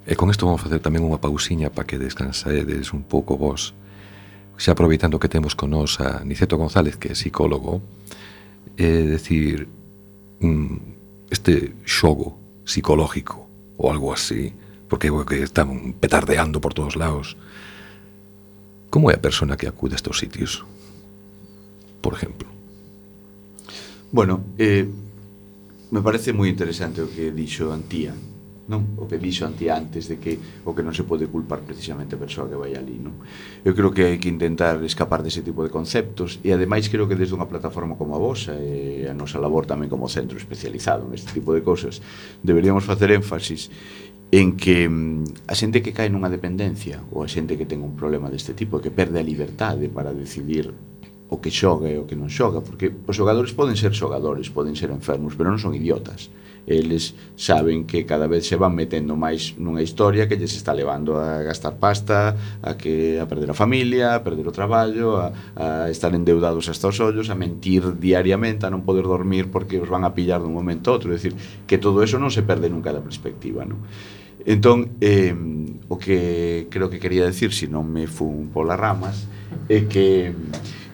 [0.06, 3.72] e con isto vamos facer tamén unha pausiña para que descansaedes un pouco vos
[4.62, 7.82] xa aproveitando que temos con nos a Niceto González, que é psicólogo,
[8.76, 9.66] é dicir,
[10.38, 14.54] mm, este xogo psicológico ou algo así,
[14.88, 17.36] porque é que están petardeando por todos lados.
[18.90, 20.64] Como é a persona que acude a estos sitios?
[22.02, 22.48] Por exemplo.
[24.12, 24.84] Bueno, eh,
[25.90, 28.12] me parece moi interesante o que dixo Antía,
[28.72, 28.96] non?
[28.96, 32.18] O que dixo anti antes de que o que non se pode culpar precisamente a
[32.18, 33.20] persoa que vai ali, non?
[33.60, 37.20] Eu creo que hai que intentar escapar dese tipo de conceptos e ademais creo que
[37.20, 41.36] desde unha plataforma como a vosa e a nosa labor tamén como centro especializado neste
[41.36, 42.00] tipo de cousas,
[42.40, 43.68] deberíamos facer énfasis
[44.32, 47.92] en que mm, a xente que cae nunha dependencia ou a xente que ten un
[47.92, 50.72] problema deste tipo que perde a liberdade para decidir
[51.32, 54.76] o que xoga e o que non xoga, porque os xogadores poden ser xogadores, poden
[54.76, 56.28] ser enfermos, pero non son idiotas.
[56.68, 61.16] Eles saben que cada vez se van metendo máis nunha historia que lles está levando
[61.16, 65.88] a gastar pasta, a que a perder a familia, a perder o traballo, a, a
[65.88, 70.04] estar endeudados hasta os ollos, a mentir diariamente, a non poder dormir porque os van
[70.04, 71.32] a pillar dun momento a outro, é dicir,
[71.64, 73.80] que todo eso non se perde nunca da perspectiva, non?
[74.44, 75.32] Entón, eh,
[75.88, 79.26] o que creo que quería decir, se si non me fun polas ramas,
[79.66, 80.34] é que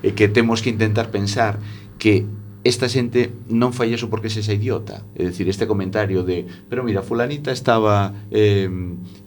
[0.02, 1.58] e que temos que intentar pensar
[1.98, 2.26] que
[2.66, 5.06] esta xente non fai eso porque se xa idiota.
[5.14, 8.66] É dicir, este comentario de, pero mira, fulanita estaba eh,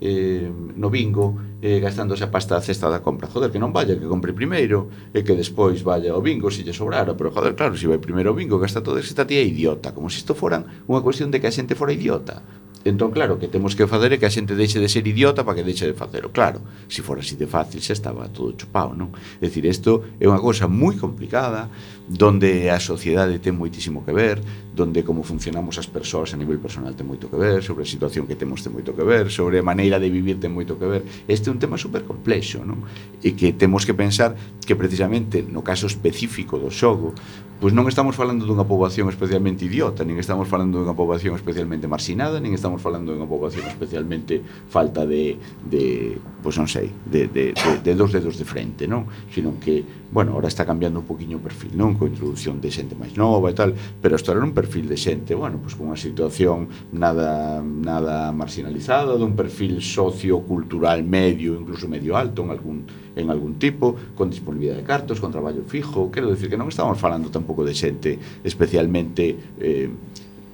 [0.03, 3.31] eh, no bingo eh, gastándose a pasta a cesta da compra.
[3.31, 6.75] Joder, que non vaya, que compre primeiro e que despois vaya ao bingo se lle
[6.75, 7.15] sobrara.
[7.15, 9.95] Pero joder, claro, se vai primeiro ao bingo, gasta todo esta tía idiota.
[9.95, 12.43] Como se isto foran unha cuestión de que a xente fora idiota.
[12.83, 15.61] Entón, claro, que temos que facer é que a xente deixe de ser idiota para
[15.61, 16.33] que deixe de facelo.
[16.33, 19.13] Claro, se for así de fácil, xa estaba todo chupado, non?
[19.37, 21.69] É dicir, isto é unha cousa moi complicada,
[22.09, 24.41] donde a sociedade ten moitísimo que ver,
[24.73, 28.25] donde como funcionamos as persoas a nivel personal ten moito que ver, sobre a situación
[28.25, 31.01] que temos ten moito que ver, sobre a maneira de vivir ten moito que ver.
[31.29, 32.81] Este é un tema super complexo, non?
[33.21, 34.33] E que temos que pensar
[34.65, 37.13] que precisamente no caso específico do xogo,
[37.61, 42.41] pois non estamos falando dunha poboación especialmente idiota, nin estamos falando dunha poboación especialmente marxinada,
[42.41, 45.37] nin estamos falando dunha poboación especialmente falta de,
[45.69, 49.05] de pois non sei, de, de, de, de dos dedos de frente, non?
[49.29, 51.93] Sino que, bueno, ahora está cambiando un poquinho o perfil, non?
[52.01, 55.37] Con introducción de xente máis nova e tal, pero isto era un perfil de xente,
[55.37, 62.41] bueno, pois con unha situación nada nada marginalizada, dun perfil sociocultural medio, incluso medio alto,
[62.41, 62.77] en algún
[63.15, 66.99] en algún tipo, con disponibilidade de cartos, con traballo fijo, quero decir que non estamos
[66.99, 69.89] falando tampouco de xente especialmente eh,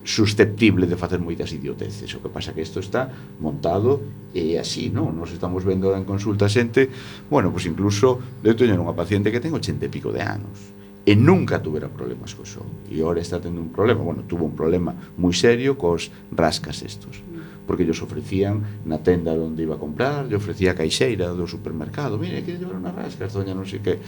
[0.08, 2.08] susceptible de facer moitas idioteces.
[2.16, 3.12] O que pasa que isto está
[3.44, 4.00] montado
[4.32, 5.12] e así, non?
[5.12, 6.88] Nos estamos vendo ahora en consulta xente,
[7.28, 10.77] bueno, pois incluso eu teño unha paciente que ten 80 e pico de anos
[11.08, 12.68] e nunca tuvera problemas co xogo.
[12.92, 17.24] E ora está tendo un problema, bueno, tuvo un problema moi serio cos rascas estos
[17.68, 22.16] porque lles ofrecían na tenda onde iba a comprar, lle ofrecía a caixeira do supermercado,
[22.16, 24.00] mire, que llevar unha rasca, doña non sei que.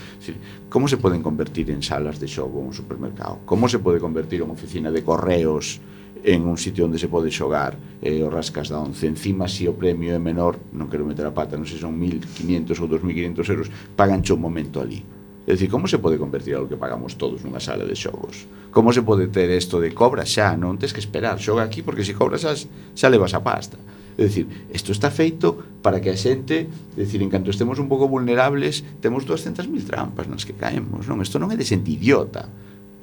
[0.72, 3.44] Como se poden convertir en salas de xogo un supermercado?
[3.44, 5.76] Como se pode convertir unha oficina de correos
[6.24, 9.12] en un sitio onde se pode xogar eh, os rascas da 11.
[9.12, 11.84] Encima, se si o premio é menor, non quero meter a pata, non sei se
[11.84, 16.54] son 1.500 ou 2.500 euros, pagancho un momento ali É dicir, como se pode convertir
[16.54, 18.44] algo que pagamos todos nunha sala de xogos?
[18.70, 20.52] Como se pode ter isto de cobra xa?
[20.54, 23.80] Non tens que esperar, xoga aquí porque se cobras xa, xa levas a pasta.
[24.20, 27.88] É dicir, isto está feito para que a xente, é dicir, en canto estemos un
[27.88, 31.24] pouco vulnerables, temos 200.000 trampas nas que caemos, non?
[31.24, 32.44] Isto non é de xente idiota.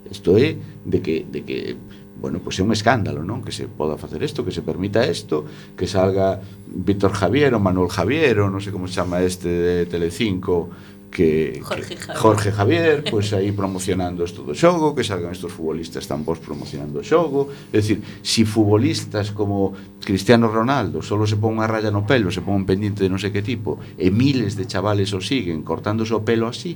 [0.05, 1.75] Isto é de que, de que
[2.21, 3.45] bueno, pois pues é un escándalo, non?
[3.45, 5.45] Que se poda facer isto, que se permita isto,
[5.77, 9.75] que salga Víctor Javier ou Manuel Javier ou non sei como se chama este de
[9.85, 10.69] Telecinco
[11.11, 12.17] que Jorge, Javier.
[12.17, 16.99] Jorge Javier, pois aí promocionando isto do xogo, que salgan estos futbolistas tan bons promocionando
[16.99, 22.03] o xogo, é dicir, si futbolistas como Cristiano Ronaldo solo se pon unha raya no
[22.03, 25.23] pelo, se pon un pendiente de non sei que tipo, e miles de chavales o
[25.23, 26.75] siguen cortándose o pelo así,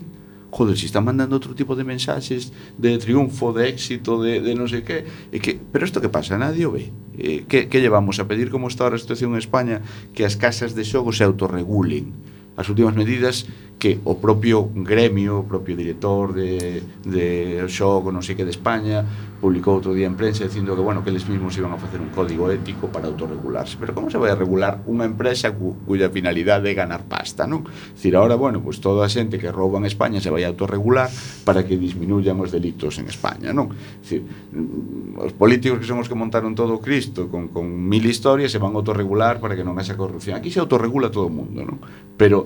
[0.52, 4.68] joder, si están mandando outro tipo de mensaxes de triunfo, de éxito, de, de non
[4.68, 6.92] sei que, e que pero isto que pasa, nadie o ve.
[7.16, 9.84] Eh, que, que llevamos a pedir como está a situación en España
[10.16, 12.12] que as casas de xogo se autorregulen
[12.58, 13.48] as últimas medidas
[13.82, 19.02] que o propio gremio, o propio director de, de xogo, non sei que de España,
[19.42, 22.14] publicou outro día en prensa dicindo que, bueno, que eles mesmos iban a facer un
[22.14, 23.82] código ético para autorregularse.
[23.82, 27.66] Pero como se vai a regular unha empresa cu, cuya finalidade é ganar pasta, non?
[27.66, 31.10] Dicir, ahora, bueno, pues toda a xente que rouba en España se vai a autorregular
[31.42, 33.74] para que disminuyan os delitos en España, non?
[34.06, 38.06] Dicir, mm, os políticos que son os que montaron todo o Cristo con, con mil
[38.06, 40.38] historias se van a autorregular para que non haxa corrupción.
[40.38, 41.82] Aquí se autorregula todo o mundo, non?
[42.14, 42.41] Pero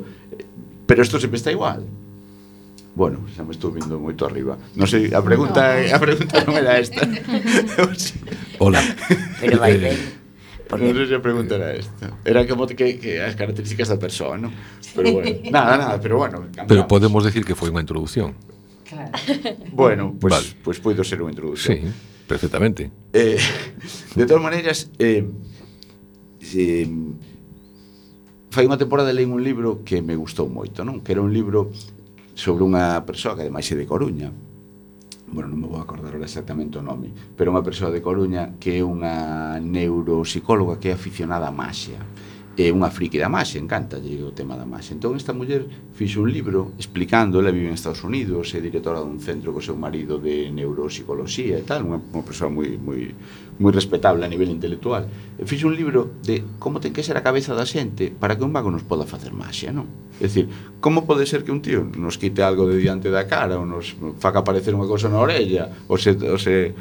[0.85, 1.85] pero isto sempre está igual.
[2.95, 4.55] Bueno, xa me estou vindo moito arriba.
[4.71, 5.91] Non sei, a pregunta, no.
[5.91, 7.03] a pregunta non era esta.
[8.63, 8.79] Hola.
[9.43, 9.99] Pero vai ben.
[10.71, 12.15] non sei se a pregunta era esta.
[12.23, 14.55] Era como que, que as características da persoa, non?
[14.95, 16.47] Pero bueno, nada, nada, pero bueno.
[16.47, 16.71] cambiamos.
[16.71, 18.31] Pero podemos decir que foi unha introducción.
[18.87, 19.11] Claro.
[19.75, 20.47] Bueno, pues, Vale.
[20.63, 21.75] pues poido ser unha introducción.
[21.75, 21.83] Sí,
[22.23, 22.95] perfectamente.
[23.11, 23.35] Eh,
[24.15, 25.27] de todas maneiras, eh,
[26.55, 26.87] eh,
[28.55, 31.03] Fai unha temporada leí un libro que me gustou moito, non?
[31.03, 31.75] Que era un libro
[32.39, 34.31] sobre unha persoa que ademais é de Coruña.
[35.27, 38.79] Bueno, non me vou acordar ahora exactamente o nome, pero unha persoa de Coruña que
[38.79, 41.99] é unha neuropsicóloga que é aficionada á maxia
[42.55, 44.95] é unha friki da maxe, encanta o tema da maxe.
[44.95, 49.19] Entón esta muller fixo un libro explicando, ela vive en Estados Unidos, é directora dun
[49.19, 53.11] centro co seu marido de neuropsicoloxía e tal, unha, unha persoa moi, moi,
[53.59, 55.03] moi respetable a nivel intelectual.
[55.35, 58.47] E fixo un libro de como ten que ser a cabeza da xente para que
[58.47, 59.91] un mago nos poda facer maxia, non?
[60.15, 60.47] É dicir,
[60.79, 63.99] como pode ser que un tío nos quite algo de diante da cara ou nos
[64.23, 66.71] faca aparecer unha cosa na orella ou se, ou se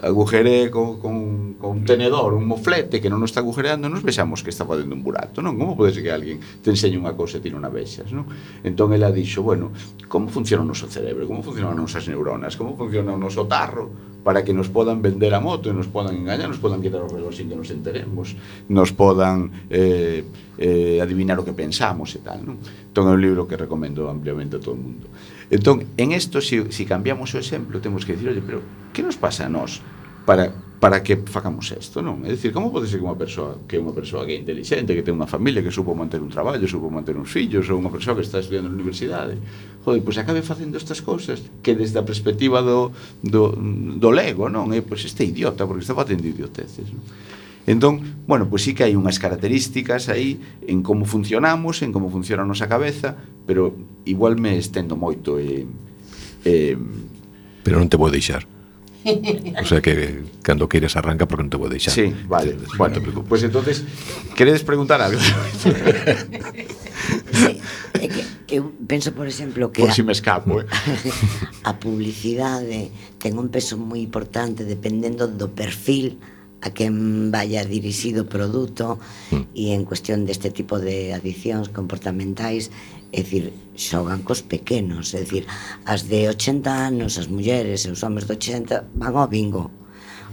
[0.00, 4.40] agujere con, con, con un tenedor, un moflete que non o está agujereando, nos vexamos
[4.40, 5.58] que está facendo un burato, non?
[5.60, 8.24] Como pode ser que alguén te enseñe unha cousa e ti non a vexas, non?
[8.64, 9.74] Entón ela dixo, bueno,
[10.08, 14.11] como funciona o noso cerebro, como funcionan as nosas neuronas, como funciona o noso tarro,
[14.22, 17.10] para que nos podan vender a moto e nos podan engañar, nos podan quitar o
[17.10, 18.38] reloj sin que nos enteremos,
[18.70, 20.22] nos podan eh,
[20.58, 22.56] eh, adivinar o que pensamos e tal, non?
[22.62, 25.10] Entón é un libro que recomendo ampliamente a todo o mundo.
[25.50, 28.62] Entón, en isto, se si, si cambiamos o exemplo, temos que dicir, oye, pero
[28.94, 29.82] que nos pasa a nós
[30.24, 32.26] para para que facamos isto, non?
[32.26, 34.98] É dicir, como pode ser que unha persoa que é unha persoa que é inteligente,
[34.98, 37.86] que ten unha familia, que supo manter un traballo, supo manter uns fillos, ou unha
[37.86, 39.38] persoa que está estudiando na universidade,
[39.86, 42.90] joder, pois acabe facendo estas cousas que desde a perspectiva do,
[43.22, 43.54] do,
[43.94, 44.74] do lego, non?
[44.74, 47.06] É, pois este idiota, porque está facendo idioteces, non?
[47.62, 52.42] Entón, bueno, pois sí que hai unhas características aí en como funcionamos, en como funciona
[52.42, 53.14] a nosa cabeza,
[53.46, 53.70] pero
[54.02, 55.62] igual me estendo moito e...
[56.42, 56.78] Eh, eh,
[57.62, 58.51] pero non te vou deixar.
[59.62, 61.94] O sea que cando queires arranca porque non te vou deixar.
[61.94, 62.54] Sí, vale.
[62.54, 63.28] Te, bueno, no te preocupes.
[63.28, 63.84] Pues entonces,
[64.34, 65.18] queredes preguntar algo?
[67.32, 67.60] sí,
[67.98, 70.66] é que eu penso, por exemplo, que Por si me escapo, eh?
[71.68, 76.20] a publicidade ten un peso moi importante dependendo do perfil
[76.62, 79.02] a quen vaya dirixido o produto
[79.34, 79.50] mm.
[79.50, 82.70] e en cuestión deste tipo de adicións comportamentais
[83.12, 85.44] É dicir, xogan cos pequenos, é dicir,
[85.84, 89.68] as de 80 anos, as mulleres e os homens de 80 van ao bingo.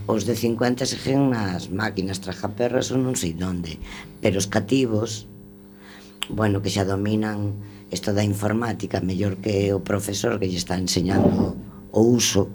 [0.08, 3.78] Os de 50 seguen nas máquinas trajaperras ou non sei donde,
[4.24, 5.28] pero os cativos,
[6.32, 7.60] bueno, que xa dominan
[7.92, 11.60] isto da informática mellor que o profesor que lle está enseñando
[11.92, 12.48] o uso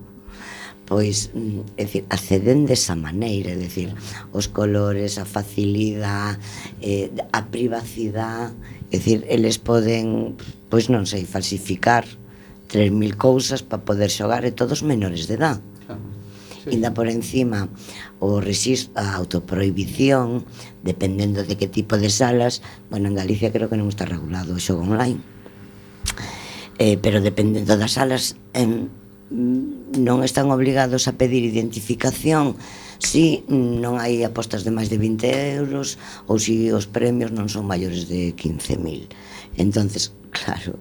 [0.85, 3.89] pois, mm, é dicir, acceden desa maneira, é dicir,
[4.33, 6.39] os colores, a facilidade,
[6.85, 8.53] eh, a privacidade
[8.95, 10.39] É dicir, eles poden,
[10.71, 12.07] pois non sei, falsificar
[12.71, 15.59] 3.000 cousas para poder xogar e todos menores de edad.
[16.63, 16.79] Sí.
[16.79, 17.67] Inda por encima
[18.23, 20.47] o resisto, a autoprohibición,
[20.87, 24.63] dependendo de que tipo de salas, bueno, en Galicia creo que non está regulado o
[24.63, 25.19] xogo online.
[26.79, 28.95] Eh, pero dependendo das salas, en,
[29.91, 32.55] non están obligados a pedir identificación
[33.07, 37.69] si non hai apostas de máis de 20 euros ou si os premios non son
[37.69, 39.09] maiores de 15.000.
[39.61, 40.79] entonces claro,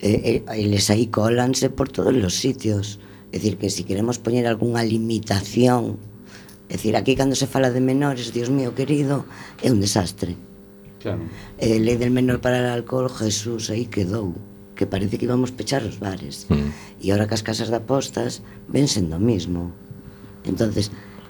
[0.00, 2.98] eh, eles aí colanse por todos os sitios.
[3.28, 6.00] É dicir, que se si queremos poñer algunha limitación,
[6.72, 9.28] é dicir, aquí cando se fala de menores, Dios mío querido,
[9.60, 10.32] é un desastre.
[10.98, 11.28] Claro.
[11.60, 14.32] Eh, lei del menor para el alcohol, Jesús, aí quedou
[14.78, 16.46] que parece que íbamos pechar os bares.
[16.48, 16.70] Mm.
[17.02, 19.74] E agora que as casas de apostas ven sendo o mismo.
[20.46, 20.88] Entonces,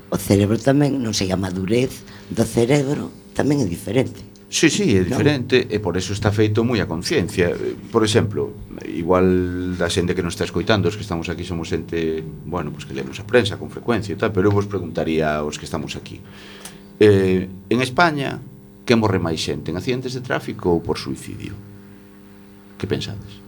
[0.09, 4.25] o cerebro tamén, non sei, a madurez do cerebro tamén é diferente.
[4.49, 7.53] Sí, sí, é diferente e por eso está feito moi a conciencia.
[7.93, 12.25] Por exemplo, igual da xente que nos está escoitando, os que estamos aquí somos xente,
[12.49, 15.61] bueno, pues que lemos a prensa con frecuencia e tal, pero eu vos preguntaría aos
[15.61, 16.25] que estamos aquí.
[16.97, 18.41] Eh, en España,
[18.89, 21.53] que morre máis xente, en accidentes de tráfico ou por suicidio?
[22.81, 23.48] Que pensades?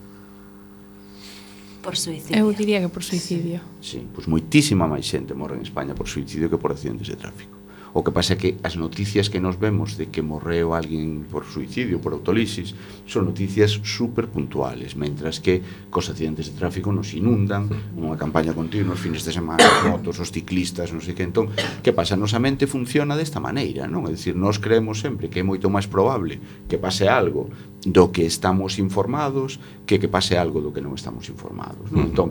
[1.82, 2.36] Por suicidio.
[2.36, 3.60] Eu diría que por suicidio.
[3.80, 7.16] Sí, sí pois moitísima máis xente morre en España por suicidio que por accidentes de
[7.16, 7.60] tráfico.
[7.92, 11.42] O que pasa é que as noticias que nos vemos de que morreu alguén por
[11.42, 15.58] suicidio, por autolisis, son noticias super puntuales, mentras que
[15.90, 17.66] cos accidentes de tráfico nos inundan,
[17.98, 21.50] unha campaña continua os fines de semana, motos, os ciclistas, non sei que, entón,
[21.82, 22.14] que pasa?
[22.14, 24.06] Nosa mente funciona desta maneira, non?
[24.06, 26.38] É dicir, nós creemos sempre que é moito máis probable
[26.70, 27.50] que pase algo
[27.82, 29.58] do que estamos informados,
[29.90, 31.90] que que pase algo do que non estamos informados.
[31.90, 32.14] Non?
[32.14, 32.30] Entón,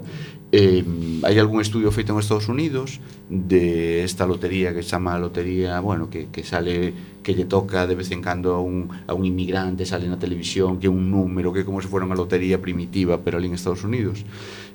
[0.55, 0.79] eh,
[1.27, 6.07] hai algún estudio feito en Estados Unidos de esta lotería que se chama lotería, bueno,
[6.07, 9.83] que, que sale, que lle toca de vez en cando a un, a un inmigrante,
[9.83, 13.51] sale na televisión, que un número, que como se fora unha lotería primitiva, pero ali
[13.51, 14.23] en Estados Unidos.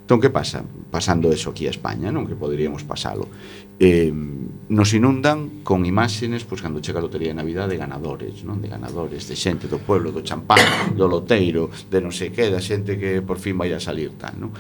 [0.05, 0.63] Entón, que pasa?
[0.91, 2.29] Pasando eso aquí a España, non?
[2.29, 3.25] Que poderíamos pasalo.
[3.81, 4.13] Eh,
[4.69, 8.61] nos inundan con imágenes, pois, pues, cando chega a lotería de Navidad, de ganadores, non?
[8.61, 10.61] De ganadores, de xente do pueblo, do champán,
[10.93, 14.11] do loteiro, de non sei que, da xe xente que por fin vai a salir
[14.19, 14.51] tal, non?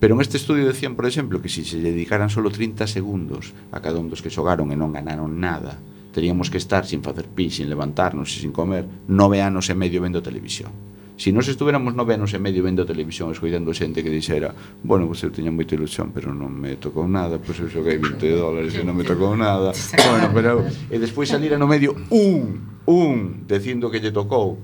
[0.00, 3.84] Pero neste estudio decían, por exemplo, que se si se dedicaran solo 30 segundos a
[3.84, 5.76] cada un dos que xogaron e non ganaron nada,
[6.14, 10.00] teríamos que estar sin facer pis, sin levantarnos e sin comer nove anos e medio
[10.00, 10.70] vendo televisión.
[11.18, 14.54] Si nos estuveramos nove anos e medio vendo televisión escoitando xente que dixera
[14.86, 17.98] bueno, pues eu teña moita ilusión, pero non me tocou nada pois pues eu xoguei
[17.98, 22.78] 20 dólares e non me tocou nada bueno, pero e despois salir no medio un,
[22.86, 24.62] un, dicindo que lle tocou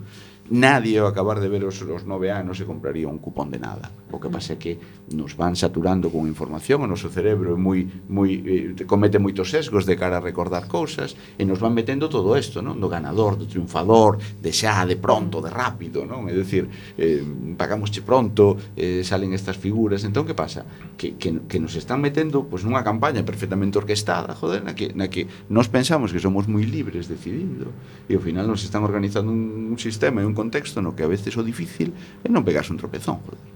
[0.51, 3.89] nadie ao acabar de ver os, os nove anos se compraría un cupón de nada.
[4.13, 4.77] O que pasa é que
[5.11, 9.89] nos van saturando con información, o noso cerebro é moi, moi, eh, comete moitos sesgos
[9.89, 12.77] de cara a recordar cousas e nos van metendo todo isto, non?
[12.77, 16.29] do ganador, do triunfador, de xa, de pronto, de rápido, non?
[16.29, 16.69] É dicir,
[17.01, 17.25] eh,
[17.57, 20.69] pagamosche pronto, eh, salen estas figuras, entón que pasa?
[21.01, 25.09] Que, que, que nos están metendo pois, nunha campaña perfectamente orquestada, joder, na que, na
[25.09, 27.73] que nos pensamos que somos moi libres decidindo
[28.07, 31.11] e ao final nos están organizando un, un sistema e un contexto no que a
[31.11, 33.55] veces o difícil é non pegarse un tropezón, joder.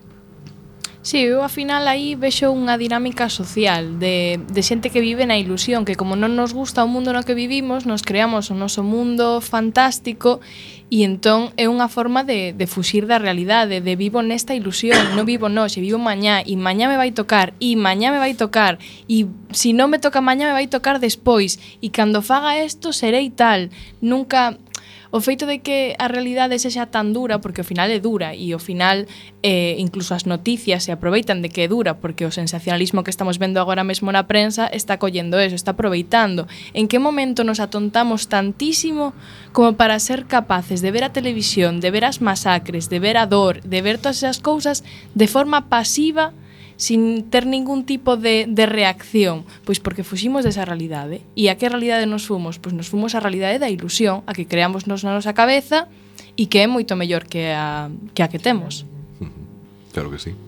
[1.09, 5.41] Sí, eu ao final aí vexo unha dinámica social de, de xente que vive na
[5.41, 8.85] ilusión que como non nos gusta o mundo no que vivimos nos creamos o noso
[8.85, 10.45] mundo fantástico
[10.93, 15.25] e entón é unha forma de, de fuxir da realidade de vivo nesta ilusión, non
[15.25, 18.77] vivo noxe vivo mañá e mañá me vai tocar e mañá me vai tocar
[19.09, 19.25] e
[19.55, 23.73] se non me toca mañá me vai tocar despois e cando faga isto serei tal
[24.05, 24.61] nunca
[25.11, 28.53] o feito de que a realidade sexa tan dura, porque ao final é dura e
[28.53, 29.09] ao final
[29.43, 33.39] eh, incluso as noticias se aproveitan de que é dura, porque o sensacionalismo que estamos
[33.39, 36.45] vendo agora mesmo na prensa está collendo eso, está aproveitando.
[36.75, 39.17] En que momento nos atontamos tantísimo
[39.53, 43.25] como para ser capaces de ver a televisión, de ver as masacres, de ver a
[43.25, 44.85] dor, de ver todas esas cousas
[45.15, 46.48] de forma pasiva e
[46.79, 51.27] sin ter ningún tipo de, de reacción, pois porque fuximos desa realidade.
[51.35, 52.63] E a que realidade nos fomos?
[52.63, 55.91] Pois nos fomos a realidade da ilusión, a que creamos nos na nosa cabeza
[56.39, 58.87] e que é moito mellor que a que, a que temos.
[59.91, 60.39] Claro que sí.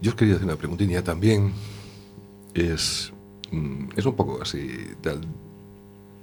[0.00, 1.52] Yo quería hacer una preguntilla también.
[2.56, 3.12] Es,
[3.52, 5.20] mm, es un pouco así, tal,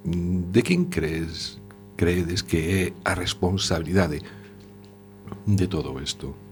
[0.03, 1.61] de quen crees
[1.99, 4.23] creedes que é a responsabilidade
[5.45, 6.48] de todo isto?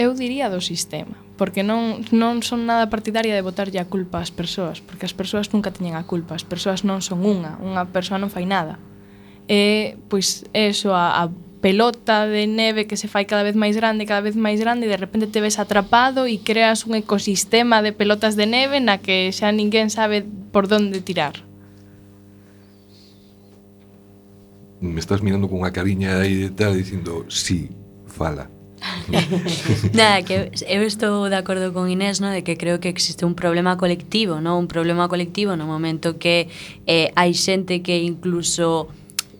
[0.00, 4.32] eu diría do sistema, porque non, non son nada partidaria de botarlle a culpa ás
[4.32, 8.16] persoas, porque as persoas nunca teñen a culpa, as persoas non son unha, unha persoa
[8.16, 8.80] non fai nada.
[9.44, 11.28] E, pois, eso, a, a
[11.60, 14.92] pelota de neve que se fai cada vez máis grande, cada vez máis grande, e
[14.92, 19.28] de repente te ves atrapado e creas un ecosistema de pelotas de neve na que
[19.36, 21.44] xa ninguén sabe por donde tirar.
[24.80, 27.68] Me estás mirando con unha cariña aí de tal, dicindo, sí,
[28.08, 28.48] fala.
[29.92, 33.34] Nada, que eu estou de acordo con Inés, no, de que creo que existe un
[33.34, 36.48] problema colectivo, no, un problema colectivo no momento que
[36.86, 38.88] eh, hai xente que incluso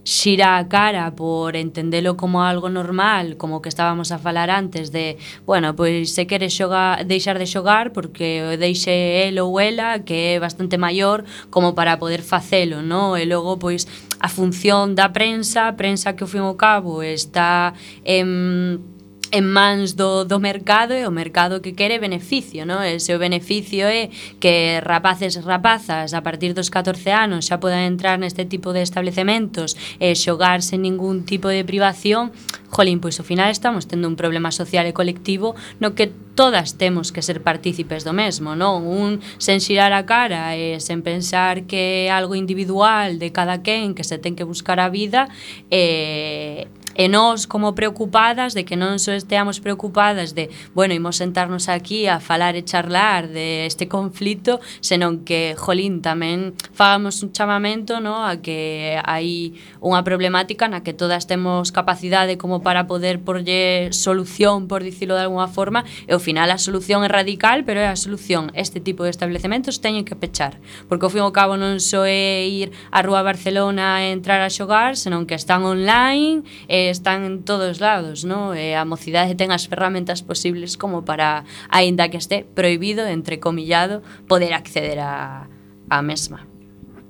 [0.04, 5.18] xira a cara por entendelo como algo normal, como que estábamos a falar antes de,
[5.46, 10.36] bueno, pois se quere xogar, deixar de xogar porque o deixe el ou ela que
[10.36, 13.16] é bastante maior como para poder facelo, no?
[13.16, 13.86] E logo pois
[14.20, 18.99] a función da prensa, a prensa que ao fin o ao cabo está en
[19.30, 22.82] en mans do, do mercado e o mercado que quere beneficio, non?
[22.82, 24.10] E se o beneficio é
[24.42, 28.82] que rapaces e rapazas a partir dos 14 anos xa podan entrar neste tipo de
[28.82, 32.34] establecementos e xogar sen ningún tipo de privación,
[32.70, 37.12] jolín, pois ao final estamos tendo un problema social e colectivo no que todas temos
[37.12, 38.86] que ser partícipes do mesmo, non?
[38.86, 43.94] Un sen xirar a cara e sen pensar que é algo individual de cada quen
[43.94, 45.30] que se ten que buscar a vida
[45.70, 46.66] e
[46.98, 52.10] E nós como preocupadas de que non só esteamos preocupadas de, bueno, imos sentarnos aquí
[52.10, 58.26] a falar e charlar de este conflito, senón que, jolín, tamén fagamos un chamamento no,
[58.26, 64.66] a que hai unha problemática na que todas temos capacidade como para poder porlle solución,
[64.66, 67.94] por dicilo de alguna forma, e ao final a solución é radical, pero é a
[67.94, 68.50] solución.
[68.58, 70.58] Este tipo de establecementos teñen que pechar,
[70.90, 74.50] porque ao fin ao cabo non só é ir a Rúa Barcelona e entrar a
[74.50, 78.56] xogar, senón que están online, e están en todos lados, ¿no?
[78.56, 84.00] Eh, a mocidade ten as ferramentas posibles como para, aínda que este prohibido, entre comillado,
[84.24, 85.50] poder acceder a,
[85.92, 86.48] a mesma.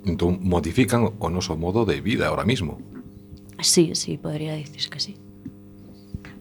[0.02, 2.82] Entón, modifican o noso modo de vida ahora mismo.
[3.60, 5.14] Sí, sí, podría dicir que sí.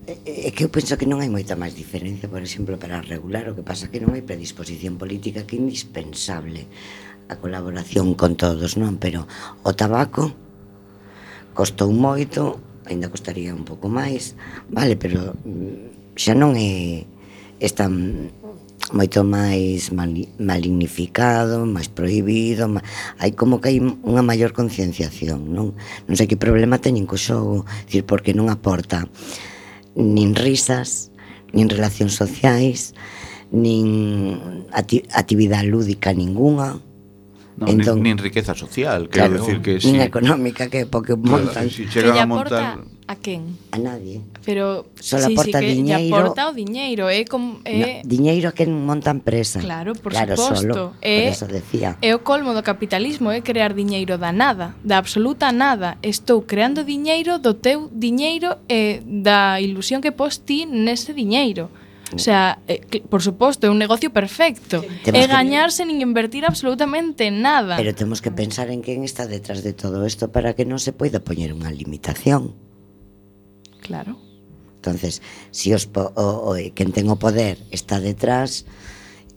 [0.07, 3.03] Eh, eh, é que eu penso que non hai moita máis diferencia, por exemplo, para
[3.03, 6.65] regular o que pasa que non hai predisposición política que é indispensable
[7.29, 8.97] a colaboración con todos, non?
[8.97, 9.29] Pero
[9.61, 10.33] o tabaco
[11.53, 12.57] costou moito,
[12.89, 14.35] ainda costaría un pouco máis,
[14.69, 17.05] vale, pero mm, xa non é
[17.59, 17.87] está
[18.89, 19.93] moito máis
[20.39, 22.81] malignificado, máis prohibido, má...
[23.21, 25.77] hai como que hai unha maior concienciación, non?
[26.09, 29.05] Non sei que problema teñen co xogo, dicir, porque non aporta
[29.93, 31.13] nin risas,
[31.53, 32.97] nin relacións sociais,
[33.53, 36.81] nin ati actividade lúdica ninguna,
[37.59, 39.91] Non, entón, nin, nin riqueza social, quero claro, decir que si...
[39.91, 41.67] Nin económica, que porque montan...
[41.67, 42.79] Si, chegan chega a montar...
[43.09, 43.57] A quen?
[43.71, 44.21] A nadie.
[44.45, 46.15] Pero só sí, aporta sí, que diñeiro.
[46.15, 49.57] aporta o diñeiro, é eh, como é eh, no, diñeiro a quen monta empresa.
[49.59, 50.61] Claro, por claro, suposto.
[50.61, 51.97] Solo, eh, por eso decía.
[52.05, 55.97] É o colmo do capitalismo é eh, crear diñeiro da nada, da absoluta nada.
[56.05, 61.73] Estou creando diñeiro do teu diñeiro e eh, da ilusión que pos ti nese diñeiro.
[62.11, 62.15] Mm.
[62.15, 64.81] O sea, eh, por suposto, é un negocio perfecto.
[65.05, 67.77] Temos é gañarse nin invertir absolutamente nada.
[67.77, 70.91] Pero temos que pensar en quen está detrás de todo isto para que non se
[70.91, 72.57] poida poñer unha limitación.
[73.85, 74.17] Claro.
[74.79, 78.65] Entonces, si os po o, o, eh, quen ten o poder está detrás,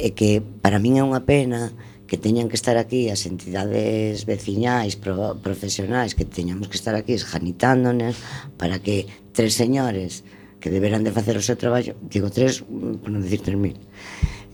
[0.00, 1.76] é que para min é unha pena
[2.08, 7.16] que teñan que estar aquí as entidades veciñais, pro, profesionais que teñamos que estar aquí
[7.16, 8.20] esjanitándonos
[8.60, 10.20] para que tres señores
[10.62, 13.74] que deberán de facer o seu traballo, digo tres, por non decir tres mil,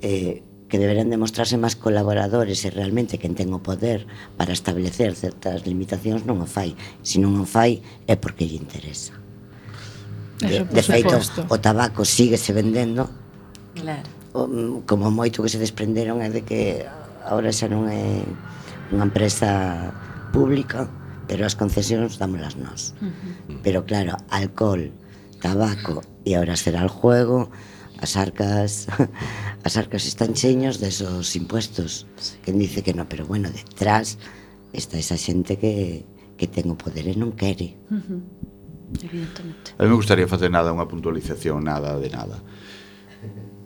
[0.01, 4.09] eh, que deberán de mostrarse máis colaboradores e realmente quen ten o poder
[4.41, 6.73] para establecer certas limitacións non o fai.
[7.05, 9.13] Se non o fai é porque lle interesa.
[10.41, 11.13] Eso, de, de feito,
[11.53, 13.11] o tabaco sigue se vendendo
[13.77, 14.07] claro.
[14.89, 16.89] como moito que se desprenderon é de que
[17.25, 18.25] agora xa non é
[18.93, 19.93] unha empresa
[20.33, 20.89] pública,
[21.29, 22.97] pero as concesións dámolas nós.
[23.01, 23.61] Uh -huh.
[23.65, 24.93] Pero claro, alcohol,
[25.39, 27.51] tabaco e ahora será el juego
[27.99, 28.87] as arcas
[29.67, 32.39] as arcas están cheños desos impuestos sí.
[32.45, 34.19] quen dice que no, pero bueno, detrás
[34.73, 36.05] está esa xente que,
[36.37, 38.21] que ten o poder e non quere uh -huh.
[39.03, 42.39] evidentemente a mí me gustaría facer nada unha puntualización nada de nada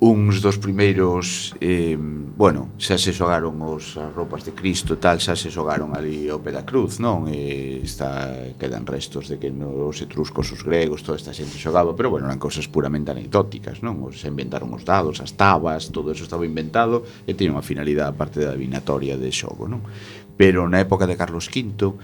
[0.04, 5.38] uns dos primeiros eh, bueno, xa se xogaron os as roupas de Cristo tal, xa
[5.38, 7.30] se xogaron ali ao pé da cruz, non?
[7.30, 11.94] E está, quedan restos de que no, os etruscos, os gregos, toda esta xente xogaba,
[11.94, 14.02] pero bueno, eran cousas puramente anecdóticas, non?
[14.02, 18.42] Os inventaron os dados, as tabas, todo eso estaba inventado e tiña unha finalidade aparte
[18.42, 19.86] da adivinatoria de xogo, non?
[20.34, 21.94] Pero na época de Carlos V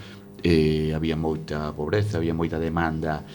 [0.47, 3.27] eh, había moita pobreza, había moita demanda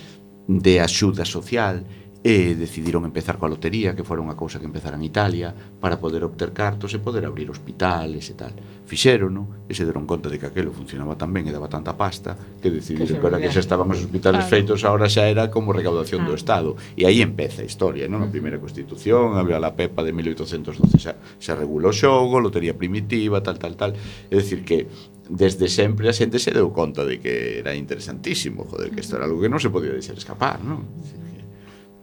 [0.49, 1.85] de axuda social,
[2.25, 6.25] e decidiron empezar coa lotería, que fora unha cousa que empezara en Italia, para poder
[6.25, 8.57] obter cartos e poder abrir hospitales e tal.
[8.89, 12.33] Fixerono e se deron conta de que aquelo funcionaba tan ben e daba tanta pasta
[12.65, 14.53] que decidiron que, que ahora que xa estaban os hospitales claro.
[14.57, 16.33] feitos, ahora xa era como recaudación ah.
[16.33, 16.81] do Estado.
[16.97, 18.25] E aí empeza a historia, non?
[18.25, 23.45] A primeira Constitución, a la Pepa de 1812 xa, xa regulou o xogo, lotería primitiva,
[23.45, 23.93] tal, tal, tal.
[23.93, 24.89] É dicir que
[25.29, 29.29] desde sempre a xente se deu conta de que era interesantísimo, joder, que isto era
[29.29, 30.89] algo que non se podía deixar escapar, non?
[31.05, 31.34] Sí.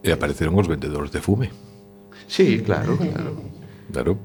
[0.01, 1.53] E apareceron os vendedores de fume.
[2.27, 3.31] Sí, claro, claro.
[3.91, 4.17] Claro.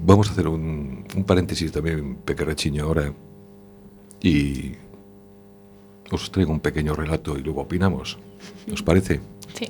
[0.00, 3.12] Vamos a hacer un, un paréntesis tamén pequerrechiño ahora
[4.22, 4.72] y
[6.10, 8.18] os traigo un pequeño relato y luego opinamos.
[8.72, 9.20] ¿Os parece?
[9.54, 9.68] Sí.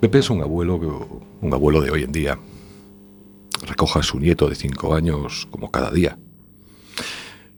[0.00, 0.76] Pepe es un abuelo,
[1.40, 2.38] un abuelo de hoy en día.
[3.66, 6.18] Recoja a su nieto de cinco años como cada día.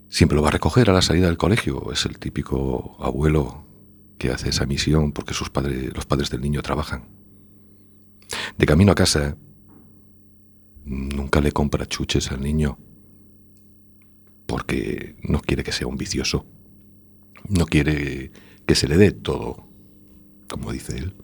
[0.09, 1.93] Siempre lo va a recoger a la salida del colegio.
[1.93, 3.68] Es el típico abuelo
[4.19, 7.09] que hace esa misión porque sus padres, los padres del niño trabajan.
[8.57, 9.37] De camino a casa,
[10.85, 12.79] nunca le compra chuches al niño
[14.49, 16.47] porque no quiere que sea un vicioso.
[17.49, 18.33] No quiere
[18.67, 19.69] que se le dé todo,
[20.49, 21.15] como dice él.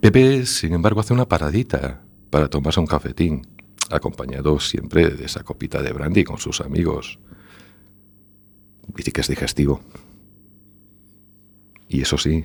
[0.00, 3.46] Pepe, sin embargo, hace una paradita para tomarse un cafetín,
[3.90, 7.18] acompañado siempre de esa copita de brandy con sus amigos.
[8.94, 9.80] Dice que es digestivo.
[11.94, 12.44] Y eso sí,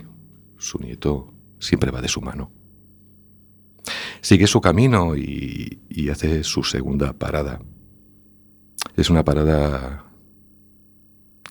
[0.59, 2.51] su nieto siempre va de su mano.
[4.21, 5.81] Sigue su camino y,
[6.11, 7.59] hace su segunda parada.
[8.95, 10.05] Es una parada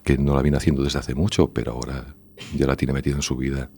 [0.05, 2.15] que no la viene haciendo desde hace mucho, pero ahora
[2.55, 3.69] ya la tiene metida en su vida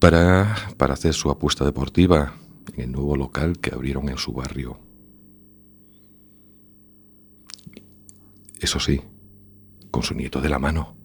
[0.00, 2.34] para, para hacer su apuesta deportiva
[2.72, 4.80] en el nuevo local que abrieron en su barrio.
[8.58, 9.00] Eso sí,
[9.92, 11.03] con su nieto de la mano.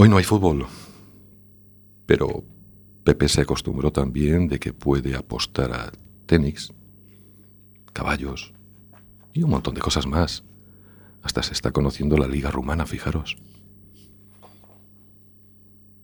[0.00, 0.64] Hoy no hay fútbol,
[2.06, 2.44] pero
[3.02, 5.90] Pepe se acostumbró también de que puede apostar a
[6.24, 6.72] tenis,
[7.92, 8.54] caballos
[9.32, 10.44] y un montón de cosas más.
[11.20, 13.38] Hasta se está conociendo la liga rumana, fijaros.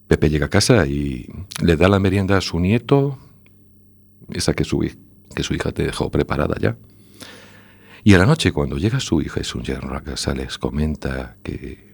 [0.09, 1.29] Pepe llega a casa y
[1.63, 3.17] le da la merienda a su nieto,
[4.31, 4.81] esa que su,
[5.37, 6.77] que su hija te dejó preparada ya.
[8.03, 11.37] Y a la noche, cuando llega su hija y su yerno a casa, les comenta
[11.45, 11.94] que,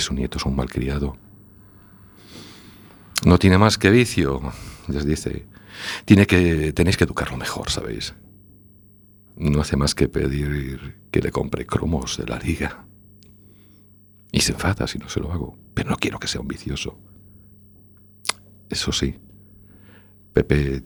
[0.00, 1.16] su nieto es un malcriado.
[3.24, 4.40] No tiene más que vicio,
[4.88, 5.46] les dice.
[6.04, 8.14] Tiene que, tenéis que educarlo mejor, ¿sabéis?
[9.36, 12.86] No hace más que pedir que le compre cromos de la liga.
[14.30, 15.58] Y se enfada si no se lo hago.
[15.74, 16.98] Pero no quiero que sea un vicioso.
[18.68, 19.16] Eso sí,
[20.32, 20.82] Pepe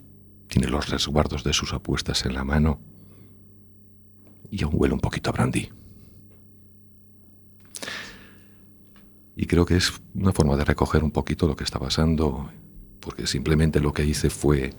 [0.46, 2.80] tiene los resguardos de sus apuestas en la mano
[4.50, 5.70] y aún huele un poquito a brandy.
[9.40, 12.50] Y creo que es una forma de recoger un poquito lo que está pasando,
[12.98, 14.74] porque simplemente lo que hice fue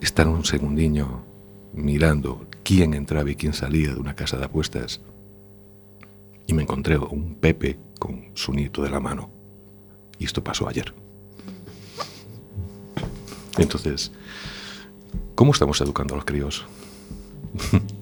[0.00, 1.24] estar un segundiño
[1.72, 5.00] mirando quién entraba y quién salía de una casa de apuestas
[6.48, 9.30] y me encontré un Pepe con su nieto de la mano.
[10.18, 10.92] Y esto pasó ayer.
[13.56, 14.10] Entonces,
[15.36, 16.66] ¿cómo estamos educando a los críos?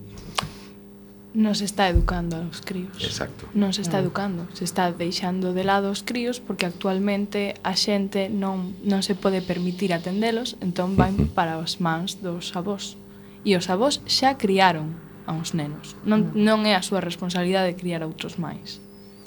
[1.35, 2.95] non se está educando aos críos.
[3.03, 3.51] Exacto.
[3.59, 4.05] Non se está mm.
[4.07, 9.18] educando, se está deixando de lado os críos porque actualmente a xente non, non se
[9.18, 12.95] pode permitir atendelos, entón van para as mans dos avós.
[13.43, 14.95] E os avós xa criaron
[15.26, 15.99] a uns nenos.
[16.07, 16.39] Non, mm.
[16.39, 18.78] non é a súa responsabilidade criar a outros máis.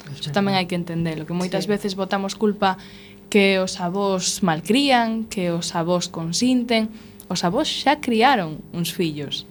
[0.08, 1.72] Iso tamén hai que entendelo, que moitas sí.
[1.76, 2.80] veces botamos culpa
[3.28, 6.88] que os avós malcrían, que os avós consinten,
[7.28, 9.44] os avós xa criaron uns fillos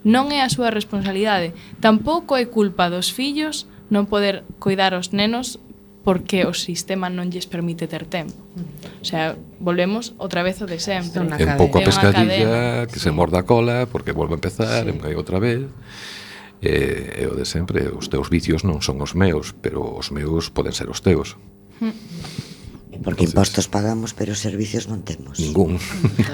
[0.00, 1.52] Non é a súa responsabilidade,
[1.84, 5.60] tampouco é culpa dos fillos non poder cuidar os nenos
[6.00, 8.32] porque o sistema non lles permite ter tempo.
[9.00, 11.20] O sea, volvemos outra vez o de sempre.
[11.36, 13.08] É un pouco a pescadilla, que sí.
[13.08, 14.96] se morda a cola, porque volve a empezar, sí.
[14.96, 15.68] e outra vez.
[16.64, 20.48] E, e o de sempre, os teus vicios non son os meus, pero os meus
[20.48, 21.36] poden ser os teus.
[21.84, 21.92] Mm.
[23.02, 25.40] Porque Entonces, impostos pagamos, pero servicios non temos.
[25.40, 25.80] Ningún.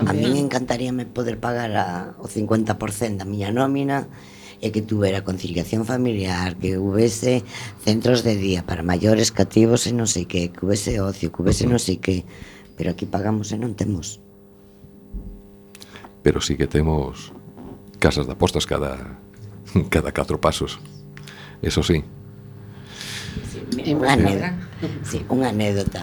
[0.02, 4.10] A min encantaríame poder pagar a, o 50% da miña nómina
[4.58, 7.46] e que tuvera conciliación familiar, que houvese
[7.86, 11.70] centros de día para maiores cativos e non sei que, que houvese ocio, que hubese
[11.70, 12.26] non sei que,
[12.74, 14.18] pero aquí pagamos e non temos.
[16.26, 17.30] Pero sí que temos
[18.02, 19.22] casas de apostas cada
[19.94, 20.82] cada catro pasos.
[21.62, 22.02] Eso sí.
[23.70, 24.50] sí unha anécdota.
[25.06, 26.02] Sí, unha anécdota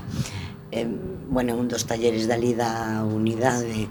[0.74, 0.88] eh,
[1.30, 3.88] bueno, un dos talleres dali da unidade,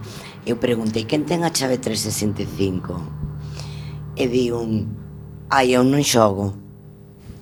[0.47, 4.18] eu preguntei, quen ten a chave 365?
[4.18, 4.91] E di un,
[5.49, 6.59] ai, eu non xogo.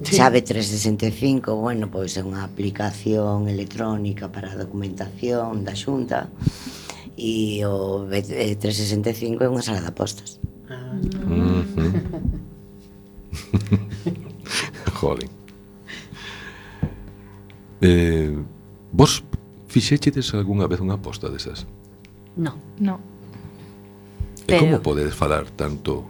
[0.00, 6.32] Chave 365, bueno, pois é unha aplicación electrónica para a documentación da xunta
[7.20, 10.40] e o 365 é unha sala de apostas.
[10.72, 10.96] Ah.
[11.28, 11.92] Mm -hmm.
[15.00, 15.28] Joder.
[17.80, 18.36] Eh,
[18.92, 19.24] vos
[19.70, 21.62] Fixéchedes algunha vez unha aposta desas?
[22.34, 22.58] No.
[22.82, 22.98] No.
[24.42, 24.66] E Pero...
[24.66, 26.02] como podedes falar tanto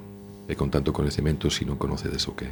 [0.49, 2.49] e con tanto conhecimento se si non conocedes o que?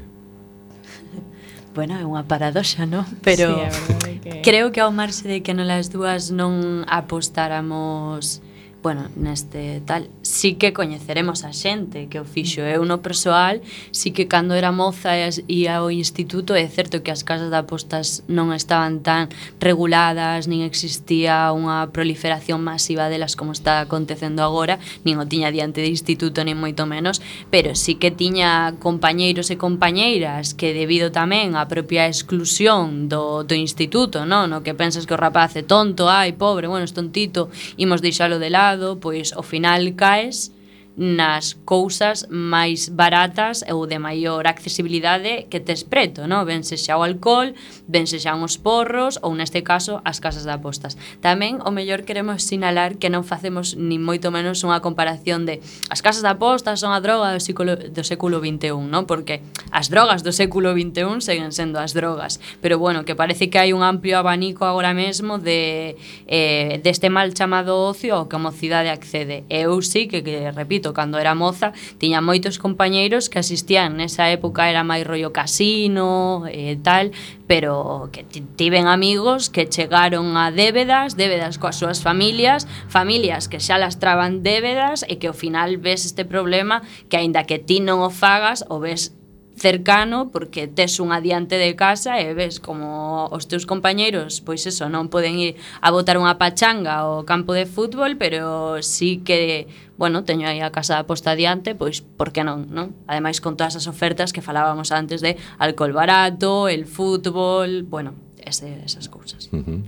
[1.77, 3.09] bueno, é unha paradoxa, non?
[3.25, 3.57] Pero
[4.05, 4.45] sí, que...
[4.45, 8.45] creo que ao marxe de que non las dúas non apostáramos,
[8.85, 12.61] bueno, neste tal, sí que coñeceremos a xente que o fixo.
[12.61, 13.65] Eu no persoal,
[13.97, 17.57] sí que cando era moza e ia ao instituto, é certo que as casas de
[17.57, 24.77] apostas non estaban tan reguladas, nin existía unha proliferación masiva delas como está acontecendo agora,
[25.09, 29.57] nin o tiña diante de instituto, nin moito menos, pero sí que tiña compañeiros e
[29.57, 34.53] compañeiras que debido tamén á propia exclusión do, do instituto, non?
[34.53, 37.49] no que pensas que o rapaz é tonto, ai, pobre, bueno, es tontito,
[37.81, 40.58] imos deixalo de lado, pois ao final cae guys.
[40.99, 46.43] nas cousas máis baratas ou de maior accesibilidade que tes preto, no?
[46.43, 47.55] Vense xa o alcohol,
[47.87, 50.99] vense xa uns porros ou neste caso as casas de apostas.
[51.23, 56.03] Tamén o mellor queremos sinalar que non facemos ni moito menos unha comparación de as
[56.03, 59.07] casas de apostas son a droga do século, do século XXI, no?
[59.07, 59.39] Porque
[59.71, 63.71] as drogas do século XXI seguen sendo as drogas, pero bueno, que parece que hai
[63.71, 65.95] un amplio abanico agora mesmo de
[66.27, 69.47] eh, deste mal chamado ocio ao que a mocidade accede.
[69.47, 74.33] Eu sí que, que repito, moito cando era moza, tiña moitos compañeiros que asistían nesa
[74.33, 77.13] época era máis rollo casino e tal,
[77.45, 78.25] pero que
[78.57, 84.41] tiven amigos que chegaron a débedas, débedas coas súas familias, familias que xa las traban
[84.41, 86.81] débedas e que ao final ves este problema
[87.13, 89.18] que aínda que ti non o fagas, o ves
[89.59, 94.87] cercano porque tes un adiante de casa e ves como os teus compañeiros, pois eso,
[94.87, 99.67] non poden ir a botar unha pachanga ao campo de fútbol, pero sí que,
[99.99, 102.95] bueno, teño aí a casa da posta adiante, pois por que non, non?
[103.11, 108.81] Ademais con todas as ofertas que falábamos antes de alcohol barato, el fútbol, bueno, ese,
[108.87, 109.51] esas cousas.
[109.53, 109.81] Uh -huh.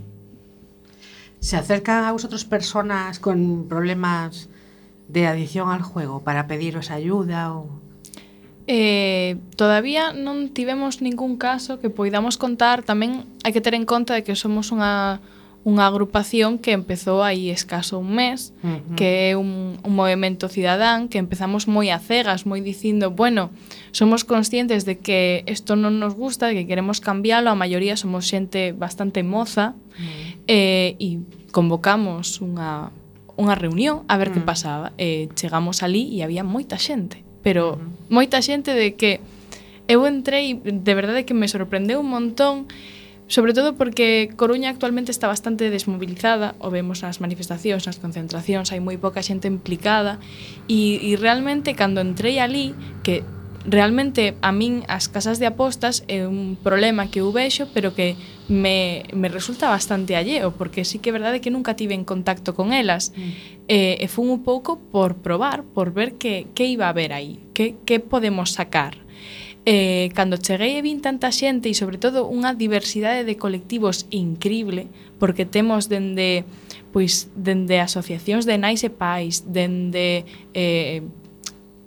[1.41, 4.49] ¿Se acercan a vosotros personas con problemas
[5.07, 7.90] de adicción al juego para pediros ayuda o...?
[8.67, 14.13] Eh, todavía non tivemos ningún caso que poidamos contar, tamén hai que ter en conta
[14.13, 15.19] de que somos unha
[15.61, 18.95] unha agrupación que empezou aí escaso un mes, uh -huh.
[18.97, 23.53] que é un, un movimento cidadán que empezamos moi a cegas, moi dicindo, bueno,
[23.93, 28.25] somos conscientes de que isto non nos gusta, de que queremos cambiálo, a maioría somos
[28.25, 30.49] xente bastante moza, uh -huh.
[30.49, 31.21] eh, e
[31.53, 32.89] convocamos unha,
[33.37, 34.33] unha reunión a ver uh -huh.
[34.33, 34.49] que mm.
[34.49, 34.87] pasaba.
[34.97, 39.19] Eh, chegamos ali e había moita xente pero moita xente de que
[39.91, 42.69] eu entrei, de verdade que me sorprendeu un montón,
[43.31, 48.83] sobre todo porque Coruña actualmente está bastante desmobilizada, o vemos nas manifestacións, nas concentracións, hai
[48.83, 50.19] moi poca xente implicada,
[50.67, 53.23] e, e realmente cando entrei ali, que
[53.65, 58.19] realmente a min as casas de apostas é un problema que eu vexo, pero que
[58.51, 62.53] me, me resulta bastante alleo, porque sí que é verdade que nunca tive en contacto
[62.53, 63.15] con elas.
[63.15, 63.31] Mm.
[63.71, 67.39] Eh, e fun un pouco por probar, por ver que, que iba a haber aí,
[67.55, 68.99] que, que podemos sacar.
[69.63, 74.91] Eh, cando cheguei e vin tanta xente e sobre todo unha diversidade de colectivos increíble,
[75.15, 76.43] porque temos dende
[76.91, 81.07] pois dende asociacións de nais e pais, dende eh,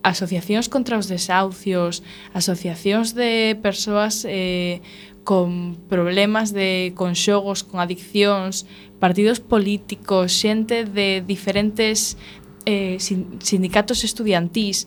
[0.01, 2.01] asociacións contra os desahucios,
[2.33, 4.81] asociacións de persoas eh,
[5.25, 8.69] con problemas de con xogos, con adiccións,
[9.01, 12.21] partidos políticos, xente de diferentes
[12.69, 14.87] eh, sindicatos estudiantís,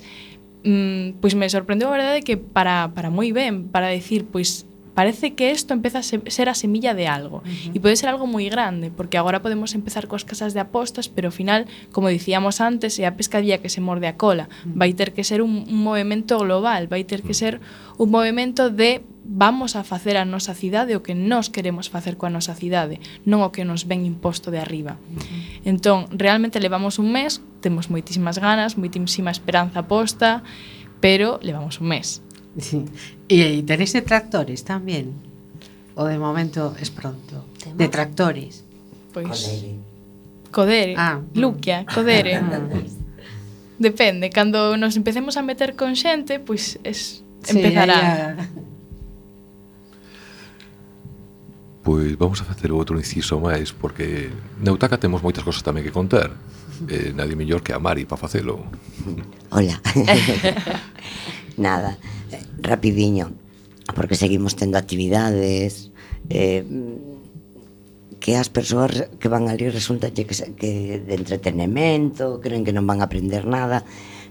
[0.61, 4.66] mm, pois me sorprendeu a verdade que para, para moi ben, para decir, pois
[4.97, 7.45] parece que isto empeza a ser a semilla de algo.
[7.45, 7.75] Uh -huh.
[7.75, 11.29] E pode ser algo moi grande, porque agora podemos empezar coas casas de apostas, pero
[11.29, 14.49] ao final, como dicíamos antes, é a pescadilla que se morde a cola.
[14.49, 14.81] Uh -huh.
[14.81, 17.61] Vai ter que ser un, un movimento global, vai ter que ser
[18.01, 22.33] un movimento de vamos a facer a nosa cidade o que nós queremos facer coa
[22.33, 24.97] nosa cidade, non o que nos ven imposto de arriba.
[24.97, 25.77] Uh -huh.
[25.77, 30.41] Entón, realmente levamos un mes, temos moitísimas ganas, moitísima esperanza posta,
[31.05, 32.25] pero levamos un mes.
[32.57, 32.81] Sí.
[33.27, 35.11] E tenéis detractores tamén?
[35.99, 37.43] O de momento es pronto.
[37.75, 38.63] Detractores.
[39.11, 39.51] Pois...
[40.51, 40.95] Codere.
[40.95, 41.19] Ah.
[41.35, 42.39] Luquia, Codere.
[42.39, 42.63] Ah.
[43.77, 48.33] Depende, cando nos empecemos a meter con xente, pois es empezará.
[48.33, 48.67] Sí, ya...
[51.87, 54.27] Pois vamos a facer outro inciso máis porque
[54.59, 56.35] na Utaca temos moitas cosas tamén que contar.
[56.91, 58.59] Eh, nadie mellor que a Mari para facelo.
[59.55, 59.79] Hola.
[61.55, 61.95] Nada
[62.59, 63.33] rapidiño,
[63.95, 65.91] porque seguimos tendo actividades,
[66.29, 66.65] eh,
[68.19, 72.99] que as persoas que van ali resulta que, que de entretenimento, creen que non van
[72.99, 73.85] a aprender nada,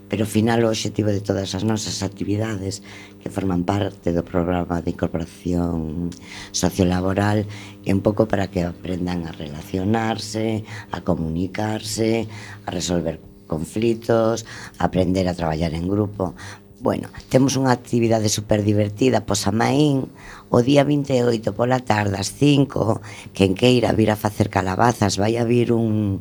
[0.09, 2.83] pero ao final o objetivo de todas as nosas actividades
[3.23, 6.11] que forman parte do programa de incorporación
[6.55, 7.43] sociolaboral
[7.83, 10.63] é un pouco para que aprendan a relacionarse,
[10.95, 12.31] a comunicarse,
[12.67, 14.47] a resolver conflitos,
[14.79, 16.35] a aprender a traballar en grupo,
[16.79, 20.13] Bueno, temos unha actividade super divertida pois a Maín
[20.53, 23.01] o día 28 pola tarde ás 5
[23.33, 26.21] quen queira vir a facer calabazas vai a vir un,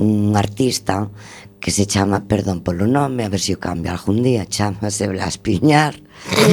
[0.00, 1.12] un artista
[1.60, 5.36] que se chama, perdón polo nome, a ver se o cambio algún día, chamase Blas
[5.36, 5.98] Piñar.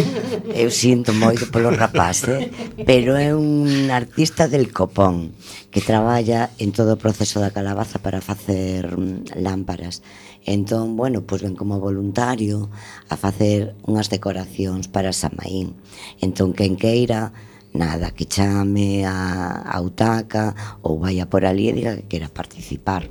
[0.57, 2.49] Eu sinto moito polo rapaz, eh?
[2.83, 5.37] pero é un artista del copón
[5.71, 10.01] que traballa en todo o proceso da calabaza para facer mm, lámparas
[10.45, 12.69] Entón, bueno, pois ven como voluntario
[13.07, 15.79] a facer unhas decoracións para Samaín.
[16.19, 17.31] Entón, quen queira,
[17.73, 23.09] nada, que chame a, a Utaca ou vaya por ali e diga que quera participar.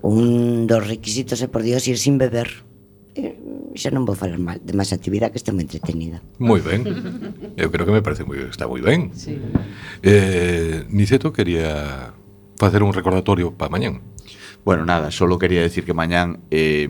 [0.00, 2.64] Un dos requisitos é, por Dios, ir sin beber.
[3.74, 6.22] Xa non vou falar mal de máis actividade que está moi entretenida.
[6.38, 6.86] Moi ben.
[7.58, 9.10] Eu creo que me parece moi está moi ben.
[9.14, 9.38] Sí.
[10.02, 12.14] Eh, Niceto quería
[12.58, 14.13] facer un recordatorio para mañán.
[14.64, 16.88] Bueno, nada, solo quería decir que mañán eh,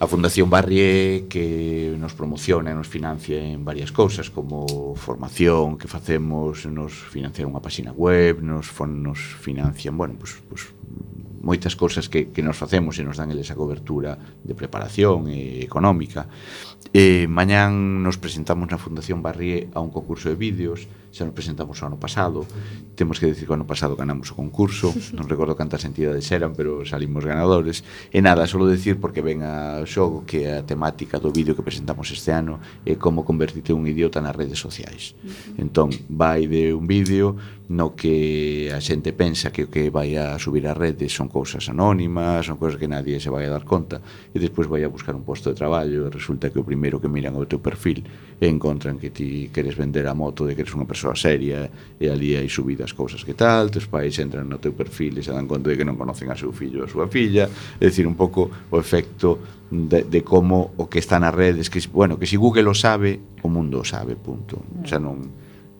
[0.00, 5.92] a Fundación Barrie que nos promociona e nos financia en varias cousas como formación que
[5.92, 10.72] facemos, nos financian unha páxina web, nos nos financian, bueno, pues, pues
[11.44, 15.60] moitas cousas que, que nos facemos e nos dan eles a cobertura de preparación e
[15.60, 16.32] económica.
[16.96, 21.82] Eh, mañán nos presentamos na Fundación Barrie a un concurso de vídeos xa nos presentamos
[21.82, 22.46] o ano pasado.
[22.94, 24.94] Temos que decir que o ano pasado ganamos o concurso.
[25.18, 27.82] Non recordo cantas entidades eran pero salimos ganadores.
[28.14, 32.08] E nada, só decir porque ven a xogo que a temática do vídeo que presentamos
[32.14, 35.18] este ano é como convertirte un idiota nas redes sociais.
[35.58, 37.34] Entón vai de un vídeo
[37.70, 41.70] no que a xente pensa que o que vai a subir a redes son cousas
[41.70, 44.02] anónimas son cousas que nadie se vai a dar conta
[44.34, 47.06] e despois vai a buscar un posto de traballo e resulta que o primeiro que
[47.06, 48.02] miran o teu perfil
[48.42, 51.70] e encontran que ti queres vender a moto de que eres unha persoa persoa seria
[51.96, 55.32] e ali hai subidas cousas que tal, teus pais entran no teu perfil e se
[55.32, 57.48] dan conta de que non conocen a seu fillo ou a súa filla,
[57.80, 61.80] é dicir, un pouco o efecto de, de como o que está nas redes, que,
[61.88, 64.60] bueno, que se si Google o sabe, o mundo o sabe, punto.
[64.60, 65.24] O sea, non...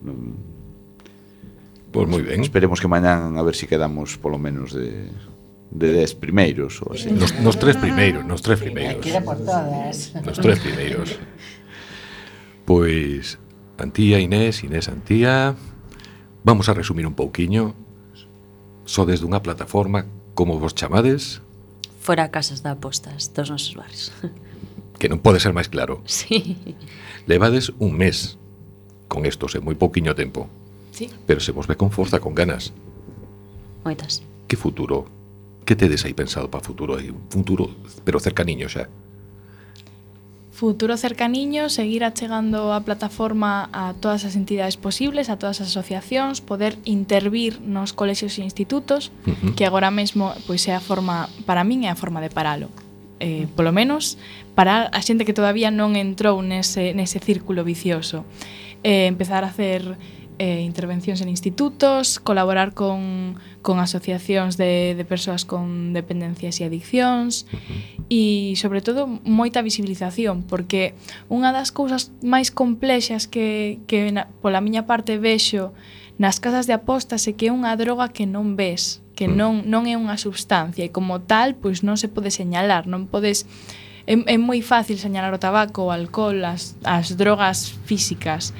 [0.01, 0.17] non
[1.91, 2.39] Pois pues moi ben.
[2.39, 5.11] Esperemos que mañán a ver se si quedamos polo menos de
[5.71, 7.11] de 10 primeiros ou así.
[7.11, 9.03] Nos, nos tres primeiros, nos tres primeiros.
[9.03, 10.15] Queda por todas.
[10.19, 11.19] Nos tres primeiros.
[12.63, 13.39] Pois
[13.81, 15.55] Antía, Inés, Inés Antía.
[16.43, 17.75] Vamos a resumir un pouquiño.
[18.85, 21.41] So desde unha plataforma, como vos chamades?
[22.01, 24.13] Fora Casas de Apostas, dos nosos bares.
[25.01, 26.05] Que non pode ser máis claro.
[26.05, 26.61] Sí.
[27.25, 28.37] Levades un mes
[29.09, 30.45] con estos, en moi pouquiño tempo.
[30.93, 31.09] Sí.
[31.25, 32.69] Pero se vos ve con forza, con ganas.
[33.81, 34.21] Moitas.
[34.45, 35.09] Que futuro?
[35.65, 37.01] Que tedes aí pensado para futuro?
[37.01, 37.73] Un futuro,
[38.05, 38.93] pero cercaniño xa.
[40.61, 46.37] Futuro Cercaniño seguir achegando a plataforma a todas as entidades posibles, a todas as asociacións,
[46.37, 49.55] poder intervir nos colexios e institutos, uh -huh.
[49.57, 52.69] que agora mesmo pois é a forma, para min é a forma de paralo.
[53.17, 54.21] Eh, polo menos
[54.53, 58.21] para a xente que todavía non entrou nese, nese círculo vicioso.
[58.85, 59.97] Eh, empezar a hacer
[60.37, 67.47] eh, intervencións en institutos, colaborar con, con asociacións de, de persoas con dependencias e adiccións
[68.11, 70.93] e, sobre todo, moita visibilización, porque
[71.31, 75.73] unha das cousas máis complexas que, que na, pola miña parte vexo
[76.21, 79.33] nas casas de apostas é que é unha droga que non ves, que mm.
[79.33, 83.49] non, non é unha substancia e como tal, pois non se pode señalar, non podes
[84.09, 88.53] é, é moi fácil señalar o tabaco, o alcohol, as, as drogas físicas,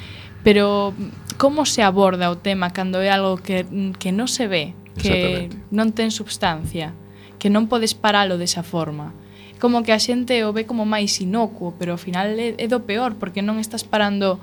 [0.43, 0.93] Pero
[1.37, 3.65] como se aborda o tema cando é algo que,
[3.97, 6.93] que non se ve, que non ten substancia,
[7.37, 9.13] que non podes paralo desa forma?
[9.61, 12.81] Como que a xente o ve como máis inocuo, pero ao final é, é do
[12.85, 14.41] peor, porque non estás parando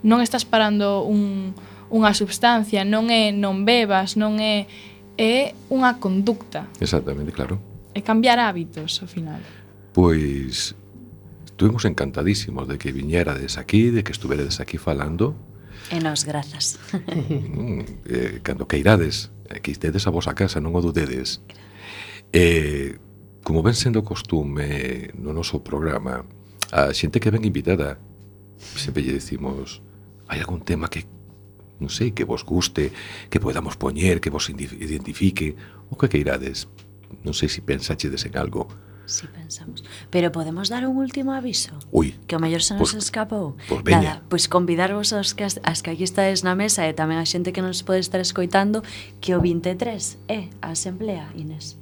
[0.00, 1.52] non estás parando un,
[1.92, 4.68] unha substancia, non é non bebas, non é
[5.20, 6.64] é unha conducta.
[6.80, 7.60] Exactamente, claro.
[7.92, 9.40] É cambiar hábitos, ao final.
[9.92, 10.72] Pois
[11.60, 15.36] Estuvimos encantadísimos de que viñerades aquí, de que estuveredes aquí falando.
[15.92, 16.80] E nos, grazas.
[17.20, 19.28] Mm, eh, cando que irades,
[19.60, 21.44] que estedes a vosa casa, non o dudedes.
[22.32, 22.96] Eh,
[23.44, 26.24] como ven sendo costume no noso programa,
[26.72, 28.00] a xente que ven invitada,
[28.56, 29.84] sempre lle decimos,
[30.32, 31.04] hai algún tema que
[31.76, 32.88] non sei, que vos guste,
[33.28, 35.60] que podamos poñer, que vos identifique,
[35.92, 36.72] o que queirades.
[37.20, 38.64] Non sei se pensachedes en algo.
[39.10, 39.82] Si pensamos.
[40.10, 41.74] Pero podemos dar un último aviso?
[41.90, 42.14] Ui.
[42.30, 43.58] Que o mellor se nos pues, escapou.
[43.66, 43.98] Pues, veña.
[43.98, 47.18] Nada, pois pues convidarvos aos que, as, as que aquí estades na mesa e tamén
[47.18, 48.86] a xente que nos pode estar escoitando
[49.18, 51.79] que o 23 é a Asamblea, Inés.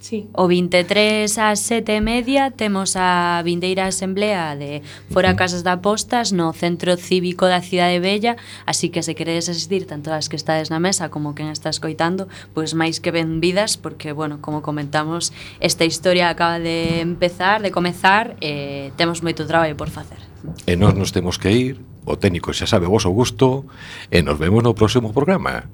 [0.00, 0.30] Sí.
[0.32, 4.80] O 23 ás 7 e media temos a vindeira asemblea de
[5.10, 9.90] Fora Casas da Apostas no Centro Cívico da Cidade Bella, así que se queredes asistir
[9.90, 14.14] tanto as que estades na mesa como quen está escoitando, pois máis que benvidas porque,
[14.14, 19.90] bueno, como comentamos, esta historia acaba de empezar, de comezar e temos moito traballo por
[19.90, 20.22] facer.
[20.70, 23.66] E nós nos temos que ir, o técnico xa sabe vos o gusto,
[24.14, 25.66] e nos vemos no próximo programa.